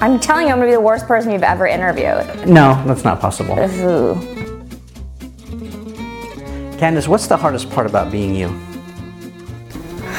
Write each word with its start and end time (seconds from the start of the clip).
I'm 0.00 0.20
telling 0.20 0.46
you, 0.46 0.52
I'm 0.52 0.58
gonna 0.58 0.70
be 0.70 0.74
the 0.74 0.80
worst 0.80 1.06
person 1.06 1.32
you've 1.32 1.42
ever 1.42 1.66
interviewed. 1.66 2.46
No, 2.48 2.82
that's 2.86 3.02
not 3.04 3.20
possible. 3.20 3.56
Ooh. 3.58 4.14
Candace, 6.78 7.08
what's 7.08 7.26
the 7.26 7.36
hardest 7.36 7.70
part 7.70 7.86
about 7.86 8.12
being 8.12 8.34
you? 8.34 8.48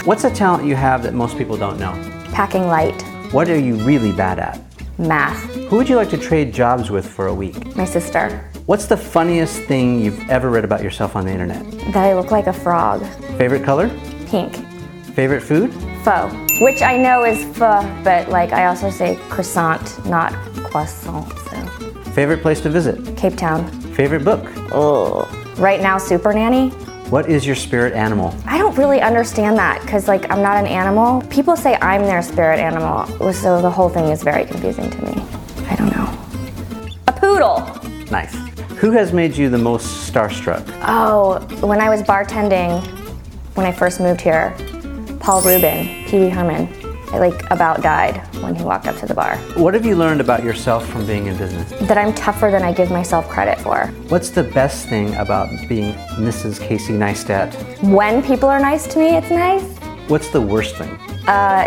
What's 0.06 0.24
a 0.24 0.30
talent 0.32 0.66
you 0.66 0.76
have 0.76 1.04
that 1.04 1.14
most 1.14 1.38
people 1.38 1.58
don't 1.58 1.80
know? 1.80 1.92
Packing 2.34 2.68
light, 2.68 3.00
What 3.32 3.50
are 3.50 3.60
you 3.60 3.76
really 3.76 4.12
bad 4.12 4.40
at? 4.40 4.60
math, 4.98 5.44
Who 5.70 5.76
would 5.76 5.88
you 5.90 5.96
like 5.96 6.10
to 6.10 6.18
trade 6.18 6.52
jobs 6.54 6.90
with 6.90 7.06
for 7.08 7.28
a 7.28 7.34
week? 7.34 7.76
my 7.76 7.86
sister. 7.86 8.50
What's 8.66 8.88
the 8.88 8.98
funniest 8.98 9.62
thing 9.64 10.00
you've 10.02 10.28
ever 10.30 10.50
read 10.50 10.64
about 10.66 10.82
yourself 10.82 11.16
on 11.16 11.26
the 11.26 11.32
internet? 11.32 11.64
That 11.94 11.98
I 12.06 12.14
look 12.16 12.32
like 12.32 12.48
a 12.48 12.54
frog. 12.54 13.06
Favorite 13.38 13.64
color? 13.64 13.90
Pink. 14.26 14.56
Favorite 15.14 15.42
food? 15.42 15.72
Pho, 16.08 16.30
which 16.62 16.82
I 16.82 16.96
know 16.96 17.26
is 17.26 17.44
pho, 17.58 17.82
but 18.02 18.30
like 18.30 18.54
I 18.54 18.68
also 18.68 18.90
say 18.90 19.18
croissant, 19.28 20.06
not 20.06 20.32
croissant. 20.64 21.28
So 21.38 22.12
Favorite 22.14 22.42
place 22.42 22.62
to 22.62 22.70
visit? 22.70 23.18
Cape 23.18 23.36
Town. 23.36 23.70
Favorite 23.92 24.24
book? 24.24 24.50
Oh. 24.72 25.28
Right 25.58 25.82
now, 25.82 25.98
Super 25.98 26.32
Nanny. 26.32 26.70
What 27.10 27.30
is 27.30 27.46
your 27.46 27.58
spirit 27.58 27.94
animal? 27.94 28.34
I 28.46 28.58
don't 28.58 28.78
really 28.78 29.02
understand 29.02 29.58
that 29.58 29.82
because 29.82 30.08
like 30.08 30.32
I'm 30.32 30.42
not 30.42 30.56
an 30.56 30.66
animal. 30.66 31.24
People 31.24 31.58
say 31.58 31.76
I'm 31.82 32.04
their 32.04 32.22
spirit 32.22 32.62
animal, 32.62 33.06
so 33.34 33.62
the 33.62 33.70
whole 33.70 33.90
thing 33.90 34.06
is 34.06 34.24
very 34.24 34.46
confusing 34.46 34.90
to 34.90 35.02
me. 35.02 35.22
I 35.68 35.76
don't 35.76 35.92
know. 35.92 36.90
A 37.08 37.12
poodle. 37.12 37.60
Nice. 38.10 38.34
Who 38.78 38.92
has 38.92 39.12
made 39.12 39.36
you 39.36 39.50
the 39.50 39.58
most 39.58 40.10
starstruck? 40.10 40.66
Oh, 40.84 41.42
when 41.68 41.82
I 41.82 41.90
was 41.90 42.02
bartending, 42.02 42.82
when 43.56 43.66
I 43.66 43.74
first 43.74 44.00
moved 44.00 44.22
here, 44.22 44.56
Paul 45.28 45.42
Reubens, 45.42 46.10
Pee 46.10 46.20
Wee 46.20 46.30
Herman, 46.30 46.70
I 47.12 47.18
like 47.18 47.52
about 47.52 47.82
died 47.82 48.26
when 48.42 48.56
he 48.56 48.64
walked 48.64 48.88
up 48.88 48.96
to 49.00 49.06
the 49.06 49.14
bar. 49.14 49.36
What 49.58 49.74
have 49.74 49.86
you 49.86 49.98
learned 49.98 50.22
about 50.22 50.42
yourself 50.42 50.88
from 50.88 51.06
being 51.06 51.28
in 51.28 51.36
business? 51.36 51.70
That 51.90 51.98
I'm 51.98 52.14
tougher 52.14 52.50
than 52.50 52.64
I 52.64 52.72
give 52.72 52.90
myself 52.92 53.28
credit 53.28 53.60
for. 53.60 53.88
What's 54.08 54.30
the 54.30 54.44
best 54.44 54.88
thing 54.88 55.14
about 55.16 55.50
being 55.68 55.92
Mrs. 56.16 56.62
Casey 56.62 56.94
Neistat? 56.94 57.54
When 57.84 58.24
people 58.24 58.48
are 58.48 58.62
nice 58.62 58.88
to 58.88 59.00
me, 59.00 59.18
it's 59.18 59.30
nice. 59.30 59.66
What's 60.08 60.30
the 60.30 60.40
worst 60.40 60.78
thing? 60.78 60.92
Uh, 61.28 61.66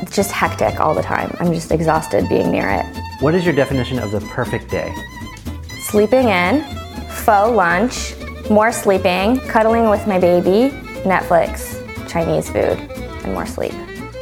it's 0.00 0.16
just 0.16 0.32
hectic 0.32 0.80
all 0.80 0.94
the 0.94 1.02
time. 1.02 1.36
I'm 1.38 1.52
just 1.52 1.70
exhausted 1.70 2.30
being 2.30 2.50
near 2.50 2.70
it. 2.70 2.86
What 3.20 3.34
is 3.34 3.44
your 3.44 3.54
definition 3.54 3.98
of 3.98 4.10
the 4.10 4.22
perfect 4.22 4.70
day? 4.70 4.90
Sleeping 5.80 6.30
in, 6.30 6.62
faux 7.10 7.50
lunch, 7.50 8.14
more 8.48 8.72
sleeping, 8.72 9.38
cuddling 9.40 9.90
with 9.90 10.06
my 10.06 10.18
baby, 10.18 10.74
Netflix, 11.04 11.78
Chinese 12.08 12.50
food, 12.50 12.91
and 13.24 13.32
more 13.32 13.46
sleep. 13.46 13.72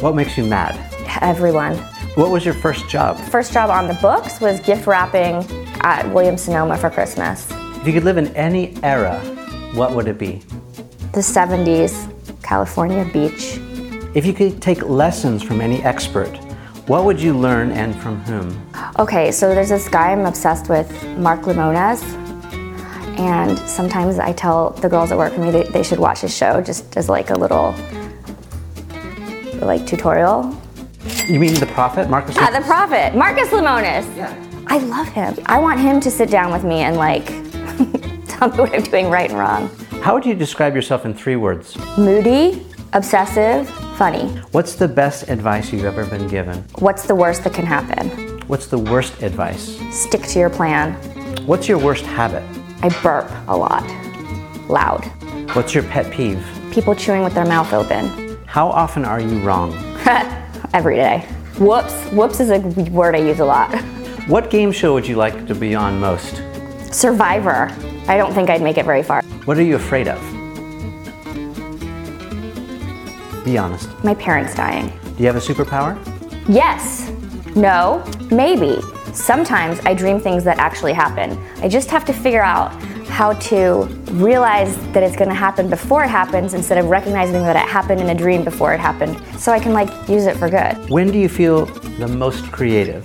What 0.01 0.15
makes 0.15 0.37
you 0.39 0.45
mad? 0.45 0.79
Everyone. 1.20 1.77
What 2.15 2.31
was 2.31 2.45
your 2.45 2.55
first 2.55 2.89
job? 2.89 3.19
First 3.19 3.53
job 3.53 3.70
on 3.70 3.87
the 3.87 3.95
books 3.95 4.41
was 4.41 4.61
gift 4.61 4.87
wrapping 4.87 5.45
at 5.83 6.09
Williams 6.12 6.42
Sonoma 6.42 6.77
for 6.77 6.91
Christmas. 6.91 7.51
If 7.81 7.87
you 7.87 7.92
could 7.92 8.05
live 8.05 8.19
in 8.19 8.29
any 8.37 8.77
era, 8.83 9.19
what 9.75 9.95
would 9.95 10.09
it 10.09 10.19
be? 10.19 10.42
The 11.12 11.20
70s, 11.20 12.12
California 12.42 13.09
beach. 13.12 13.59
If 14.15 14.27
you 14.27 14.33
could 14.33 14.61
take 14.61 14.83
lessons 14.83 15.42
from 15.42 15.61
any 15.61 15.83
expert, 15.83 16.37
what 16.87 17.05
would 17.05 17.20
you 17.20 17.39
learn 17.39 17.70
and 17.70 17.95
from 17.95 18.20
whom? 18.23 18.67
Okay, 18.98 19.31
so 19.31 19.55
there's 19.55 19.69
this 19.69 19.89
guy 19.89 20.11
I'm 20.11 20.27
obsessed 20.27 20.69
with, 20.69 20.91
Mark 21.17 21.42
Lemonis. 21.42 22.03
And 23.19 23.59
sometimes 23.61 24.19
I 24.19 24.33
tell 24.33 24.70
the 24.70 24.89
girls 24.89 25.11
that 25.11 25.19
work 25.19 25.35
for 25.35 25.41
me 25.41 25.51
they, 25.51 25.62
they 25.64 25.83
should 25.83 26.01
watch 26.01 26.23
his 26.23 26.37
show 26.37 26.61
just 26.61 26.97
as 26.97 27.09
like 27.09 27.31
a 27.31 27.35
little 27.35 27.73
like 29.66 29.86
tutorial. 29.86 30.56
You 31.27 31.39
mean 31.41 31.55
the 31.55 31.66
prophet, 31.66 32.11
Marcus? 32.11 32.36
Ah, 32.39 32.50
the 32.50 32.64
prophet, 32.64 33.14
Marcus 33.14 33.48
Lemonis. 33.48 34.05
Yeah. 34.17 34.34
I 34.67 34.78
love 34.78 35.08
him. 35.08 35.36
I 35.47 35.58
want 35.58 35.80
him 35.80 36.00
to 36.00 36.11
sit 36.11 36.30
down 36.30 36.52
with 36.52 36.64
me 36.64 36.80
and 36.80 36.97
like 36.97 37.27
tell 38.28 38.50
me 38.50 38.58
what 38.58 38.75
I'm 38.75 38.83
doing 38.83 39.11
right 39.11 39.30
and 39.30 39.39
wrong. 39.39 39.68
How 40.02 40.14
would 40.14 40.24
you 40.24 40.35
describe 40.35 40.74
yourself 40.74 41.05
in 41.05 41.14
three 41.14 41.36
words? 41.36 41.77
Moody, 41.98 42.64
obsessive, 42.92 43.68
funny. 43.96 44.29
What's 44.52 44.74
the 44.77 44.89
best 44.89 45.29
advice 45.29 45.73
you've 45.73 45.85
ever 45.85 46.06
been 46.06 46.29
given? 46.29 46.64
What's 46.79 47.06
the 47.06 47.14
worst 47.14 47.45
that 47.45 47.55
can 47.55 47.67
happen? 47.67 48.39
What's 48.48 48.67
the 48.67 48.79
worst 48.79 49.23
advice? 49.23 49.79
Stick 49.90 50.23
to 50.23 50.39
your 50.39 50.51
plan. 50.51 50.95
What's 51.46 51.68
your 51.68 51.79
worst 51.79 52.05
habit? 52.05 52.42
I 52.83 52.89
burp 53.02 53.30
a 53.48 53.56
lot. 53.56 53.85
Loud. 54.68 55.05
What's 55.55 55.74
your 55.74 55.85
pet 55.85 56.11
peeve? 56.12 56.45
People 56.73 56.95
chewing 56.95 57.24
with 57.24 57.35
their 57.35 57.45
mouth 57.45 57.73
open. 57.73 58.30
How 58.50 58.66
often 58.68 59.05
are 59.05 59.20
you 59.20 59.38
wrong? 59.42 59.72
Every 60.74 60.96
day. 60.96 61.20
Whoops. 61.61 61.94
Whoops 62.11 62.40
is 62.40 62.50
a 62.50 62.58
word 62.90 63.14
I 63.14 63.18
use 63.18 63.38
a 63.38 63.44
lot. 63.44 63.72
What 64.27 64.50
game 64.50 64.72
show 64.72 64.92
would 64.94 65.06
you 65.06 65.14
like 65.14 65.46
to 65.46 65.55
be 65.55 65.77
on 65.77 66.00
most? 66.00 66.42
Survivor. 66.92 67.70
I 68.08 68.16
don't 68.16 68.33
think 68.34 68.50
I'd 68.50 68.61
make 68.61 68.77
it 68.77 68.84
very 68.84 69.05
far. 69.05 69.22
What 69.44 69.56
are 69.56 69.62
you 69.62 69.77
afraid 69.77 70.08
of? 70.08 70.20
Be 73.44 73.56
honest. 73.56 73.88
My 74.05 74.14
parents 74.14 74.55
dying. 74.56 74.92
Do 75.17 75.22
you 75.22 75.27
have 75.27 75.36
a 75.36 75.40
superpower? 75.40 75.96
Yes. 76.48 77.08
No. 77.55 78.05
Maybe. 78.32 78.80
Sometimes 79.12 79.78
I 79.84 79.94
dream 79.94 80.18
things 80.18 80.42
that 80.42 80.58
actually 80.58 80.92
happen. 80.92 81.38
I 81.62 81.68
just 81.68 81.88
have 81.90 82.05
to 82.06 82.12
figure 82.12 82.42
out 82.42 82.72
how 83.11 83.35
to 83.35 83.85
realize 84.13 84.77
that 84.93 85.03
it's 85.03 85.17
going 85.17 85.29
to 85.29 85.35
happen 85.35 85.69
before 85.69 86.05
it 86.05 86.09
happens 86.09 86.55
instead 86.55 86.79
of 86.79 86.87
recognizing 86.87 87.43
that 87.43 87.57
it 87.57 87.69
happened 87.69 88.01
in 88.01 88.09
a 88.11 88.15
dream 88.15 88.45
before 88.45 88.73
it 88.73 88.81
happened 88.81 89.21
so 89.39 89.53
I 89.53 89.61
can 89.61 89.73
like 89.73 89.91
use 90.09 90.27
it 90.27 90.37
for 90.37 90.48
good. 90.48 90.89
When 90.89 91.11
do 91.11 91.19
you 91.19 91.29
feel 91.29 91.67
the 91.98 92.09
most 92.09 92.51
creative? 92.53 93.05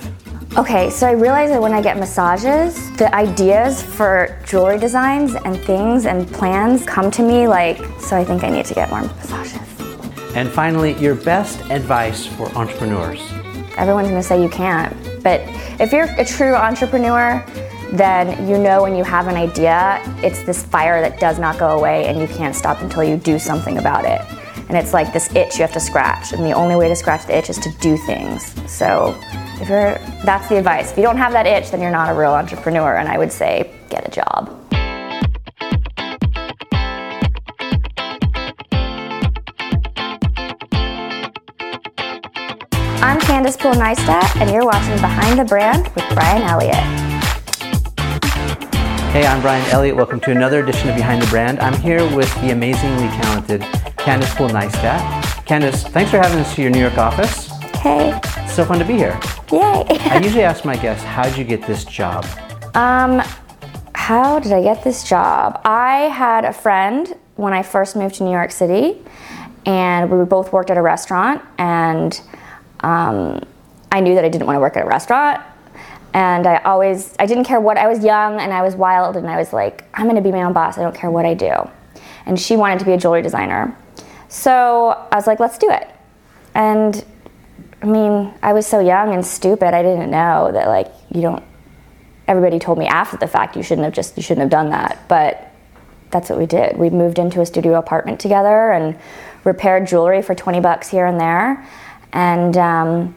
Okay, 0.58 0.90
so 0.90 1.06
I 1.06 1.12
realize 1.12 1.50
that 1.50 1.62
when 1.62 1.74
I 1.74 1.82
get 1.82 1.98
massages, 1.98 2.90
the 2.96 3.14
ideas 3.14 3.84
for 3.84 4.40
jewelry 4.46 4.80
designs 4.80 5.36
and 5.36 5.60
things 5.60 6.06
and 6.06 6.32
plans 6.32 6.86
come 6.86 7.12
to 7.12 7.22
me 7.22 7.46
like, 7.46 7.78
so 8.00 8.16
I 8.16 8.24
think 8.24 8.46
I 8.46 8.50
need 8.50 8.66
to 8.68 8.74
get 8.74 8.90
more 8.90 9.02
massages. 9.02 9.60
And 10.34 10.50
finally, 10.50 10.94
your 10.94 11.16
best 11.16 11.60
advice 11.70 12.26
for 12.26 12.48
entrepreneurs. 12.58 13.20
Everyone's 13.76 14.08
gonna 14.08 14.24
say 14.24 14.42
you 14.42 14.48
can't, 14.48 14.96
but 15.22 15.42
if 15.82 15.92
you're 15.92 16.10
a 16.18 16.24
true 16.24 16.56
entrepreneur, 16.56 17.46
then 17.98 18.48
you 18.48 18.58
know 18.58 18.82
when 18.82 18.96
you 18.96 19.04
have 19.04 19.28
an 19.28 19.36
idea, 19.36 20.02
it's 20.24 20.44
this 20.44 20.64
fire 20.64 21.02
that 21.02 21.20
does 21.20 21.40
not 21.40 21.58
go 21.58 21.78
away 21.78 22.06
and 22.06 22.20
you 22.20 22.28
can't 22.28 22.56
stop 22.56 22.82
until 22.82 23.04
you 23.04 23.18
do 23.18 23.40
something 23.40 23.78
about 23.78 24.06
it. 24.06 24.22
And 24.68 24.78
it's 24.78 24.94
like 24.94 25.14
this 25.14 25.34
itch 25.36 25.56
you 25.56 25.62
have 25.62 25.74
to 25.74 25.80
scratch, 25.80 26.34
and 26.34 26.44
the 26.44 26.54
only 26.54 26.76
way 26.76 26.90
to 26.90 26.96
scratch 26.96 27.28
the 27.28 27.38
itch 27.38 27.52
is 27.52 27.60
to 27.60 27.70
do 27.82 27.98
things. 27.98 28.54
So 28.70 29.16
if 29.62 29.70
you're, 29.70 30.00
that's 30.26 30.50
the 30.50 30.58
advice. 30.58 30.92
If 30.92 30.98
you 30.98 31.04
don't 31.04 31.18
have 31.18 31.34
that 31.34 31.46
itch, 31.46 31.70
then 31.70 31.82
you're 31.82 31.92
not 31.92 32.10
a 32.10 32.18
real 32.18 32.32
entrepreneur, 32.32 32.96
and 32.96 33.08
I 33.08 33.20
would 33.20 33.32
say 33.32 33.72
get 33.90 34.08
a 34.08 34.12
job. 34.12 34.50
I'm 43.04 43.22
Candace 43.22 43.56
Poole 43.56 43.74
Neistat, 43.74 44.36
and 44.42 44.50
you're 44.50 44.66
watching 44.66 44.96
Behind 44.96 45.38
the 45.38 45.46
Brand 45.46 45.88
with 45.94 46.06
Brian 46.16 46.42
Elliott. 46.42 47.05
Hey, 49.16 49.26
I'm 49.26 49.42
Brian 49.42 49.66
Elliott. 49.72 49.96
Welcome 49.96 50.20
to 50.20 50.32
another 50.32 50.62
edition 50.62 50.90
of 50.90 50.96
Behind 50.98 51.22
the 51.22 51.28
Brand. 51.28 51.62
I'm 51.62 51.80
here 51.80 52.04
with 52.18 52.30
the 52.42 52.52
amazingly 52.52 53.08
talented 53.08 53.62
Candace 53.96 54.36
Poole 54.36 54.50
Neistat. 54.50 55.46
Candace, 55.46 55.84
thanks 55.84 56.12
for 56.12 56.18
having 56.18 56.38
us 56.40 56.54
to 56.56 56.62
your 56.62 56.70
New 56.70 56.82
York 56.82 56.98
office. 56.98 57.48
Hey, 57.78 58.20
so 58.50 58.66
fun 58.66 58.78
to 58.78 58.84
be 58.84 58.96
here. 58.98 59.18
yay! 59.54 59.86
I 59.90 60.20
usually 60.22 60.44
ask 60.44 60.66
my 60.66 60.76
guests, 60.76 61.06
how'd 61.06 61.38
you 61.38 61.46
get 61.46 61.66
this 61.66 61.86
job? 61.86 62.26
Um, 62.74 63.22
how 63.94 64.40
did 64.40 64.52
I 64.52 64.62
get 64.62 64.84
this 64.84 65.08
job? 65.08 65.62
I 65.64 66.10
had 66.14 66.44
a 66.44 66.52
friend 66.52 67.16
when 67.38 67.54
I 67.54 67.64
first 67.64 67.96
moved 67.96 68.16
to 68.16 68.26
New 68.26 68.32
York 68.32 68.52
City, 68.52 69.02
and 69.66 70.12
we 70.12 70.26
both 70.26 70.52
worked 70.52 70.72
at 70.72 70.78
a 70.78 70.82
restaurant, 70.82 71.42
and 71.58 72.20
um, 72.82 73.42
I 73.94 74.02
knew 74.02 74.14
that 74.16 74.26
I 74.26 74.30
didn't 74.30 74.46
want 74.46 74.58
to 74.58 74.60
work 74.60 74.76
at 74.76 74.84
a 74.84 74.90
restaurant. 74.90 75.42
And 76.16 76.48
I 76.48 76.60
always, 76.60 77.14
I 77.20 77.26
didn't 77.26 77.44
care 77.44 77.60
what, 77.60 77.78
I 77.78 77.88
was 77.88 78.02
young 78.02 78.40
and 78.40 78.54
I 78.54 78.62
was 78.62 78.74
wild, 78.74 79.18
and 79.18 79.28
I 79.28 79.36
was 79.36 79.52
like, 79.52 79.84
I'm 79.94 80.08
gonna 80.08 80.22
be 80.22 80.32
my 80.32 80.44
own 80.44 80.54
boss, 80.54 80.78
I 80.78 80.82
don't 80.82 80.96
care 80.96 81.12
what 81.12 81.26
I 81.26 81.34
do. 81.34 81.52
And 82.26 82.40
she 82.40 82.56
wanted 82.56 82.80
to 82.80 82.86
be 82.86 82.94
a 82.94 82.98
jewelry 82.98 83.22
designer. 83.22 83.78
So 84.30 85.08
I 85.12 85.16
was 85.16 85.28
like, 85.28 85.42
let's 85.42 85.58
do 85.58 85.70
it. 85.70 85.90
And 86.54 87.04
I 87.82 87.86
mean, 87.86 88.34
I 88.42 88.54
was 88.54 88.66
so 88.66 88.80
young 88.80 89.14
and 89.14 89.26
stupid, 89.26 89.74
I 89.74 89.84
didn't 89.84 90.10
know 90.10 90.52
that, 90.54 90.70
like, 90.70 90.88
you 91.14 91.22
don't 91.22 91.44
everybody 92.28 92.60
told 92.60 92.78
me 92.78 92.88
after 92.88 93.18
the 93.18 93.28
fact 93.28 93.56
you 93.56 93.62
shouldn't 93.62 93.86
have 93.86 93.94
just 93.94 94.18
you 94.18 94.24
shouldn't 94.24 94.42
have 94.42 94.50
done 94.50 94.72
that 94.72 95.00
but 95.08 95.52
that's 96.10 96.28
what 96.28 96.40
we 96.40 96.48
did 96.48 96.76
we 96.76 96.90
moved 96.90 97.20
into 97.20 97.40
a 97.40 97.46
studio 97.46 97.76
apartment 97.76 98.20
together 98.20 98.72
and 98.72 98.98
repaired 99.44 99.86
jewelry 99.86 100.24
for 100.24 100.34
20 100.34 100.60
bucks 100.60 100.90
here 100.90 101.06
and 101.06 101.20
there 101.20 101.64
and 102.14 102.58
um, 102.58 103.16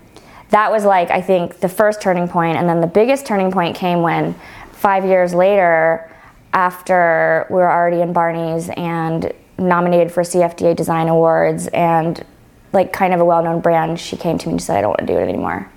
that 0.50 0.70
was 0.70 0.84
like 0.84 1.10
i 1.10 1.20
think 1.20 1.60
the 1.60 1.68
first 1.68 2.00
turning 2.00 2.28
point 2.28 2.56
and 2.56 2.68
then 2.68 2.80
the 2.80 2.86
biggest 2.86 3.26
turning 3.26 3.50
point 3.50 3.76
came 3.76 4.02
when 4.02 4.34
five 4.72 5.04
years 5.04 5.34
later 5.34 6.10
after 6.52 7.46
we 7.50 7.56
were 7.56 7.70
already 7.70 8.00
in 8.00 8.12
barney's 8.12 8.68
and 8.70 9.32
nominated 9.58 10.10
for 10.12 10.22
cfda 10.22 10.74
design 10.74 11.08
awards 11.08 11.66
and 11.68 12.24
like 12.72 12.92
kind 12.92 13.12
of 13.14 13.20
a 13.20 13.24
well-known 13.24 13.60
brand 13.60 13.98
she 13.98 14.16
came 14.16 14.38
to 14.38 14.46
me 14.48 14.52
and 14.52 14.62
said 14.62 14.76
i 14.76 14.80
don't 14.80 14.90
want 14.90 15.00
to 15.00 15.06
do 15.06 15.18
it 15.18 15.22
anymore 15.22 15.68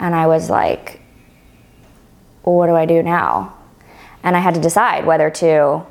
And 0.00 0.16
I 0.16 0.26
was 0.26 0.50
like, 0.50 1.00
well, 2.44 2.56
what 2.56 2.66
do 2.66 2.74
I 2.74 2.86
do 2.86 3.04
now? 3.04 3.54
And 4.24 4.36
I 4.36 4.40
had 4.40 4.54
to 4.54 4.60
decide 4.60 5.06
whether 5.06 5.30
to 5.30 5.86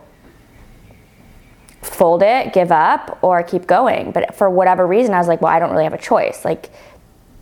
fold 1.82 2.22
it, 2.22 2.52
give 2.52 2.74
up, 2.74 3.20
or 3.22 3.42
keep 3.42 3.68
going. 3.68 4.12
But 4.12 4.36
for 4.36 4.50
whatever 4.50 4.86
reason, 4.86 5.14
I 5.14 5.18
was 5.18 5.30
like, 5.30 5.42
well, 5.42 5.54
I 5.54 5.60
don't 5.60 5.72
really 5.72 5.86
have 5.86 5.94
a 5.94 5.98
choice. 5.98 6.44
Like, 6.44 6.70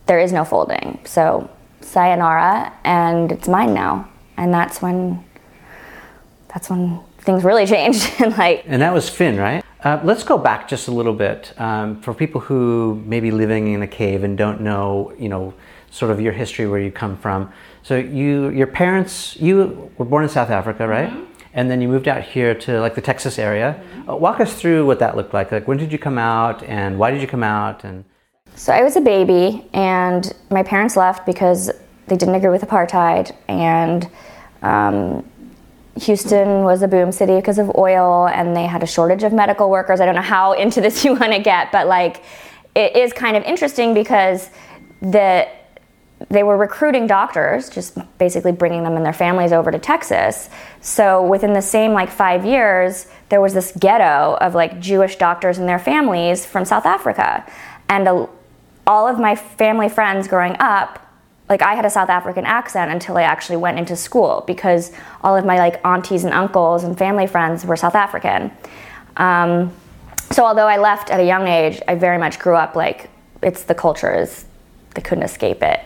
there 0.10 0.20
is 0.20 0.34
no 0.34 0.44
folding. 0.44 1.00
So, 1.06 1.48
sayonara, 1.82 2.74
and 2.84 3.32
it's 3.32 3.48
mine 3.48 3.76
now. 3.76 4.10
And 4.38 4.52
that's 4.52 4.82
when, 4.82 5.24
that's 6.52 6.68
when 6.68 7.00
things 7.20 7.44
really 7.44 7.68
changed. 7.76 8.12
and 8.20 8.36
like, 8.36 8.64
and 8.66 8.82
that 8.82 8.92
was 8.92 9.08
Finn, 9.08 9.38
right? 9.38 9.64
Uh, 9.84 10.02
let's 10.04 10.24
go 10.24 10.36
back 10.36 10.68
just 10.68 10.88
a 10.88 10.92
little 10.92 11.14
bit 11.14 11.54
um, 11.62 12.02
for 12.02 12.14
people 12.16 12.42
who 12.42 13.02
may 13.06 13.20
be 13.20 13.30
living 13.30 13.68
in 13.68 13.84
a 13.84 13.88
cave 13.88 14.24
and 14.24 14.36
don't 14.36 14.62
know, 14.62 15.14
you 15.20 15.30
know, 15.30 15.54
sort 15.92 16.12
of 16.12 16.20
your 16.20 16.34
history 16.34 16.68
where 16.68 16.82
you 16.82 16.92
come 16.92 17.16
from. 17.16 17.54
So 17.84 17.96
you, 17.96 18.50
your 18.50 18.68
parents, 18.68 19.38
you 19.38 19.92
were 20.00 20.06
born 20.06 20.24
in 20.24 20.30
South 20.30 20.50
Africa, 20.50 20.88
right? 20.88 21.10
Mm-hmm. 21.10 21.26
And 21.54 21.70
then 21.70 21.82
you 21.82 21.88
moved 21.88 22.08
out 22.08 22.24
here 22.24 22.56
to 22.56 22.82
like 22.82 22.96
the 22.96 23.02
Texas 23.02 23.38
area. 23.38 23.80
Mm-hmm. 23.80 24.10
Uh, 24.10 24.16
walk 24.16 24.40
us 24.40 24.60
through 24.60 24.88
what 24.88 24.98
that 25.00 25.16
looked 25.16 25.36
like. 25.36 25.52
Like 25.52 25.68
when 25.68 25.78
did 25.78 25.92
you 25.92 26.00
come 26.00 26.18
out, 26.18 26.64
and 26.64 26.98
why 26.98 27.12
did 27.12 27.22
you 27.22 27.28
come 27.28 27.44
out? 27.44 27.84
And 27.84 28.06
so 28.60 28.74
I 28.74 28.84
was 28.84 28.98
a 28.98 29.02
baby, 29.02 29.66
and 29.72 30.34
my 30.50 30.64
parents 30.64 30.98
left 30.98 31.26
because 31.26 31.72
they 32.08 32.18
didn't 32.18 32.36
agree 32.36 32.50
with 32.50 32.62
apartheid, 32.62 33.34
and 33.48 34.06
um, 34.62 35.26
Houston 36.02 36.64
was 36.66 36.82
a 36.82 36.88
boom 36.90 37.14
city 37.14 37.38
because 37.38 37.58
of 37.58 37.74
oil, 37.78 38.28
and 38.28 38.54
they 38.54 38.66
had 38.66 38.84
a 38.84 38.86
shortage 38.86 39.24
of 39.24 39.32
medical 39.32 39.70
workers. 39.70 40.02
I 40.02 40.06
don't 40.06 40.16
know 40.16 40.22
how 40.22 40.52
into 40.52 40.82
this 40.82 41.06
you 41.06 41.14
want 41.14 41.32
to 41.32 41.40
get, 41.40 41.72
but 41.72 41.88
like 41.88 42.22
it 42.76 42.98
is 42.98 43.14
kind 43.14 43.38
of 43.38 43.44
interesting 43.44 43.94
because 43.94 44.50
the 45.02 45.48
they 46.28 46.44
were 46.44 46.58
recruiting 46.58 47.08
doctors, 47.08 47.70
just 47.70 47.98
basically 48.18 48.52
bringing 48.52 48.84
them 48.84 48.98
and 48.98 49.06
their 49.06 49.14
families 49.14 49.54
over 49.54 49.72
to 49.72 49.80
Texas. 49.80 50.50
So 50.82 51.26
within 51.26 51.54
the 51.54 51.62
same 51.62 51.94
like 51.94 52.10
five 52.10 52.44
years, 52.44 53.08
there 53.30 53.40
was 53.40 53.54
this 53.54 53.72
ghetto 53.80 54.38
of 54.42 54.54
like 54.54 54.82
Jewish 54.82 55.16
doctors 55.16 55.60
and 55.60 55.70
their 55.70 55.80
families 55.80 56.46
from 56.46 56.66
South 56.66 56.86
Africa, 56.86 57.50
and 57.88 58.06
a, 58.06 58.28
all 58.90 59.08
of 59.08 59.20
my 59.20 59.36
family 59.36 59.88
friends 59.88 60.28
growing 60.28 60.56
up, 60.60 60.98
like 61.48 61.62
I 61.62 61.76
had 61.76 61.86
a 61.86 61.92
South 61.92 62.10
African 62.10 62.44
accent 62.44 62.92
until 62.92 63.18
I 63.18 63.22
actually 63.22 63.58
went 63.58 63.78
into 63.78 63.96
school 63.96 64.44
because 64.48 64.92
all 65.22 65.38
of 65.38 65.46
my 65.46 65.60
like 65.60 65.80
aunties 65.86 66.24
and 66.24 66.34
uncles 66.34 66.84
and 66.84 66.98
family 66.98 67.28
friends 67.28 67.64
were 67.64 67.76
South 67.76 67.94
African. 67.94 68.52
Um, 69.16 69.72
so 70.32 70.44
although 70.44 70.68
I 70.68 70.78
left 70.78 71.12
at 71.12 71.20
a 71.20 71.24
young 71.24 71.48
age, 71.48 71.80
I 71.88 71.94
very 71.94 72.18
much 72.18 72.40
grew 72.40 72.56
up 72.56 72.76
like 72.76 73.12
it's 73.44 73.64
the 73.64 73.76
culture 73.76 74.12
is 74.12 74.46
they 74.96 75.02
couldn't 75.02 75.24
escape 75.24 75.62
it. 75.62 75.80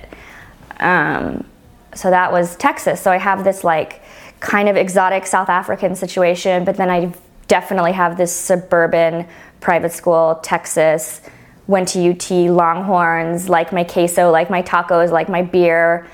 Um, 0.80 1.46
so 1.94 2.10
that 2.10 2.32
was 2.32 2.56
Texas. 2.56 3.02
So 3.02 3.12
I 3.12 3.18
have 3.18 3.44
this 3.44 3.66
like 3.66 4.02
kind 4.40 4.70
of 4.70 4.78
exotic 4.78 5.26
South 5.26 5.50
African 5.50 5.98
situation, 5.98 6.64
but 6.64 6.78
then 6.78 6.90
I 6.90 7.14
definitely 7.50 7.92
have 7.92 8.16
this 8.16 8.34
suburban 8.34 9.28
private 9.60 9.92
school, 9.92 10.40
Texas. 10.42 11.22
Went 11.68 11.88
to 11.90 12.12
UT, 12.12 12.30
Longhorns, 12.32 13.50
like 13.50 13.72
my 13.72 13.84
queso, 13.84 14.32
like 14.32 14.50
my 14.50 14.62
tacos, 14.62 15.12
like 15.12 15.30
my 15.30 15.42
beer, 15.42 16.08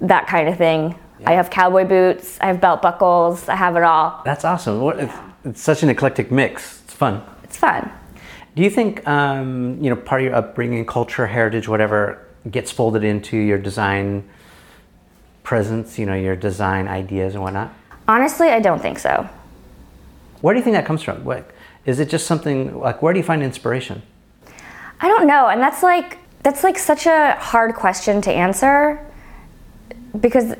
that 0.00 0.26
kind 0.26 0.48
of 0.48 0.56
thing. 0.56 0.98
Yeah. 1.20 1.30
I 1.30 1.32
have 1.34 1.50
cowboy 1.50 1.84
boots, 1.84 2.38
I 2.40 2.46
have 2.46 2.60
belt 2.60 2.82
buckles, 2.82 3.48
I 3.48 3.56
have 3.56 3.76
it 3.76 3.82
all. 3.82 4.22
That's 4.24 4.44
awesome. 4.44 4.80
What, 4.80 4.98
it's, 4.98 5.14
it's 5.44 5.60
such 5.60 5.82
an 5.82 5.88
eclectic 5.88 6.30
mix. 6.30 6.82
It's 6.84 6.94
fun. 6.94 7.22
It's 7.44 7.56
fun. 7.56 7.90
Do 8.56 8.62
you 8.62 8.70
think, 8.70 9.06
um, 9.06 9.78
you 9.80 9.88
know, 9.88 9.96
part 9.96 10.20
of 10.20 10.26
your 10.26 10.34
upbringing, 10.34 10.84
culture, 10.84 11.26
heritage, 11.26 11.68
whatever, 11.68 12.26
gets 12.50 12.72
folded 12.72 13.04
into 13.04 13.36
your 13.36 13.58
design 13.58 14.28
presence, 15.42 15.98
you 15.98 16.06
know, 16.06 16.14
your 16.14 16.34
design 16.36 16.88
ideas 16.88 17.34
and 17.34 17.42
whatnot? 17.42 17.72
Honestly, 18.08 18.48
I 18.48 18.60
don't 18.60 18.80
think 18.80 18.98
so. 18.98 19.28
Where 20.40 20.54
do 20.54 20.58
you 20.58 20.64
think 20.64 20.74
that 20.74 20.86
comes 20.86 21.02
from? 21.02 21.24
What, 21.24 21.50
is 21.84 22.00
it 22.00 22.08
just 22.08 22.26
something 22.26 22.78
like 22.78 23.02
where 23.02 23.12
do 23.12 23.18
you 23.18 23.24
find 23.24 23.42
inspiration? 23.42 24.02
I 25.00 25.08
don't 25.08 25.26
know, 25.26 25.48
and 25.48 25.60
that's 25.60 25.82
like 25.82 26.18
that's 26.42 26.64
like 26.64 26.78
such 26.78 27.06
a 27.06 27.36
hard 27.38 27.74
question 27.74 28.20
to 28.22 28.32
answer 28.32 29.04
because 30.18 30.54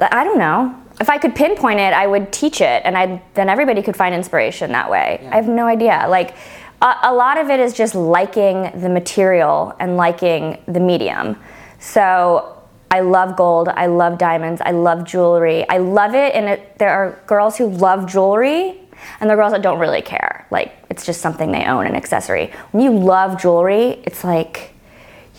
I 0.00 0.24
don't 0.24 0.38
know. 0.38 0.80
If 1.00 1.10
I 1.10 1.18
could 1.18 1.34
pinpoint 1.34 1.80
it, 1.80 1.92
I 1.92 2.06
would 2.06 2.32
teach 2.32 2.60
it, 2.60 2.82
and 2.84 2.96
I 2.96 3.22
then 3.34 3.48
everybody 3.48 3.82
could 3.82 3.96
find 3.96 4.14
inspiration 4.14 4.72
that 4.72 4.90
way. 4.90 5.20
Yeah. 5.22 5.32
I 5.32 5.36
have 5.36 5.48
no 5.48 5.66
idea. 5.66 6.06
Like 6.08 6.36
a, 6.82 6.94
a 7.04 7.14
lot 7.14 7.38
of 7.38 7.50
it 7.50 7.60
is 7.60 7.72
just 7.72 7.94
liking 7.94 8.70
the 8.80 8.88
material 8.88 9.74
and 9.80 9.96
liking 9.96 10.62
the 10.66 10.80
medium. 10.80 11.36
So 11.78 12.62
I 12.90 13.00
love 13.00 13.36
gold. 13.36 13.68
I 13.68 13.86
love 13.86 14.18
diamonds. 14.18 14.60
I 14.64 14.70
love 14.70 15.04
jewelry. 15.04 15.68
I 15.68 15.78
love 15.78 16.14
it, 16.14 16.34
and 16.34 16.46
it, 16.46 16.78
there 16.78 16.90
are 16.90 17.18
girls 17.26 17.56
who 17.56 17.68
love 17.68 18.06
jewelry, 18.06 18.80
and 19.20 19.30
are 19.30 19.36
girls 19.36 19.52
that 19.52 19.62
don't 19.62 19.78
really 19.78 20.02
care. 20.02 20.46
Like 20.50 20.76
it's 20.90 21.04
just 21.04 21.20
something 21.20 21.52
they 21.52 21.64
own, 21.64 21.86
an 21.86 21.94
accessory. 21.94 22.52
When 22.72 22.82
you 22.84 22.96
love 22.96 23.40
jewelry, 23.40 24.02
it's 24.04 24.24
like 24.24 24.74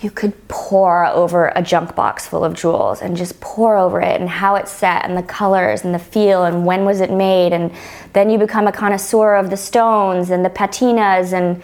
you 0.01 0.11
could 0.11 0.47
pore 0.47 1.05
over 1.05 1.51
a 1.55 1.61
junk 1.61 1.95
box 1.95 2.27
full 2.27 2.43
of 2.43 2.53
jewels 2.53 3.01
and 3.01 3.15
just 3.15 3.39
pore 3.39 3.77
over 3.77 4.01
it 4.01 4.19
and 4.19 4.29
how 4.29 4.55
it's 4.55 4.71
set 4.71 5.05
and 5.05 5.17
the 5.17 5.23
colors 5.23 5.83
and 5.85 5.93
the 5.93 5.99
feel 5.99 6.43
and 6.43 6.65
when 6.65 6.83
was 6.83 6.99
it 6.99 7.09
made 7.09 7.53
and 7.53 7.71
then 8.13 8.29
you 8.29 8.37
become 8.37 8.67
a 8.67 8.71
connoisseur 8.71 9.35
of 9.35 9.49
the 9.49 9.57
stones 9.57 10.29
and 10.31 10.43
the 10.43 10.49
patinas 10.49 11.31
and 11.31 11.61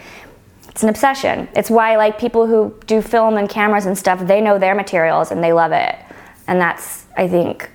it's 0.68 0.82
an 0.82 0.88
obsession 0.88 1.46
it's 1.54 1.68
why 1.68 1.96
like 1.96 2.18
people 2.18 2.46
who 2.46 2.74
do 2.86 3.02
film 3.02 3.36
and 3.36 3.50
cameras 3.50 3.84
and 3.84 3.96
stuff 3.96 4.26
they 4.26 4.40
know 4.40 4.58
their 4.58 4.74
materials 4.74 5.30
and 5.30 5.44
they 5.44 5.52
love 5.52 5.72
it 5.72 5.94
and 6.46 6.58
that's 6.58 7.04
i 7.18 7.28
think 7.28 7.70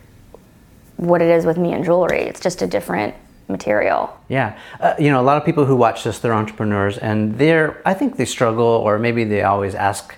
what 0.97 1.21
it 1.21 1.29
is 1.29 1.45
with 1.45 1.57
me 1.57 1.71
and 1.71 1.85
jewelry 1.85 2.21
it's 2.21 2.39
just 2.39 2.63
a 2.63 2.67
different 2.67 3.13
material. 3.47 4.15
Yeah. 4.27 4.57
Uh, 4.79 4.95
you 4.99 5.09
know, 5.09 5.21
a 5.21 5.23
lot 5.23 5.37
of 5.37 5.45
people 5.45 5.65
who 5.65 5.75
watch 5.75 6.03
this, 6.03 6.19
they're 6.19 6.33
entrepreneurs 6.33 6.97
and 6.97 7.37
they're, 7.37 7.81
I 7.85 7.93
think 7.93 8.17
they 8.17 8.25
struggle 8.25 8.65
or 8.65 8.99
maybe 8.99 9.23
they 9.23 9.43
always 9.43 9.75
ask 9.75 10.15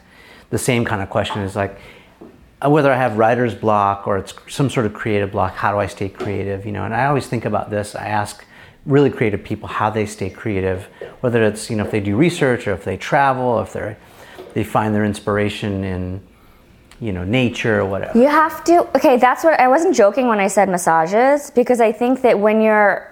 the 0.50 0.58
same 0.58 0.86
kind 0.86 1.02
of 1.02 1.10
question 1.10 1.42
is 1.42 1.56
like 1.56 1.80
uh, 2.64 2.70
whether 2.70 2.92
I 2.92 2.98
have 2.98 3.18
writer's 3.18 3.56
block 3.56 4.08
or 4.08 4.18
it's 4.18 4.34
some 4.48 4.70
sort 4.70 4.86
of 4.86 4.94
creative 4.94 5.32
block, 5.32 5.54
how 5.56 5.72
do 5.72 5.78
I 5.78 5.88
stay 5.88 6.10
creative? 6.10 6.66
You 6.66 6.72
know, 6.72 6.84
and 6.84 6.94
I 6.94 7.06
always 7.06 7.28
think 7.28 7.46
about 7.46 7.70
this. 7.70 7.96
I 7.96 8.08
ask 8.08 8.46
really 8.86 9.10
creative 9.10 9.44
people 9.44 9.68
how 9.68 9.90
they 9.90 10.06
stay 10.06 10.30
creative, 10.30 10.86
whether 11.22 11.44
it's 11.44 11.70
you 11.70 11.76
know 11.76 11.86
if 11.86 11.92
they 11.92 12.00
do 12.00 12.16
research 12.16 12.68
or 12.68 12.74
if 12.74 12.84
they 12.84 12.98
travel, 12.98 13.60
if 13.62 13.74
they 13.74 13.96
they 14.54 14.64
find 14.64 14.94
their 14.94 15.06
inspiration 15.06 15.84
in 15.84 16.22
you 17.00 17.14
know 17.14 17.24
nature 17.24 17.80
or 17.80 17.86
whatever. 17.86 18.18
You 18.18 18.28
have 18.28 18.64
to. 18.66 18.88
Okay, 18.96 19.18
that's 19.18 19.44
what 19.44 19.60
I 19.60 19.68
wasn't 19.68 19.96
joking 19.96 20.28
when 20.28 20.40
I 20.40 20.48
said 20.48 20.70
massages 20.70 21.52
because 21.52 21.80
I 21.80 21.92
think 21.92 22.22
that 22.24 22.38
when 22.38 22.62
you're 22.62 23.08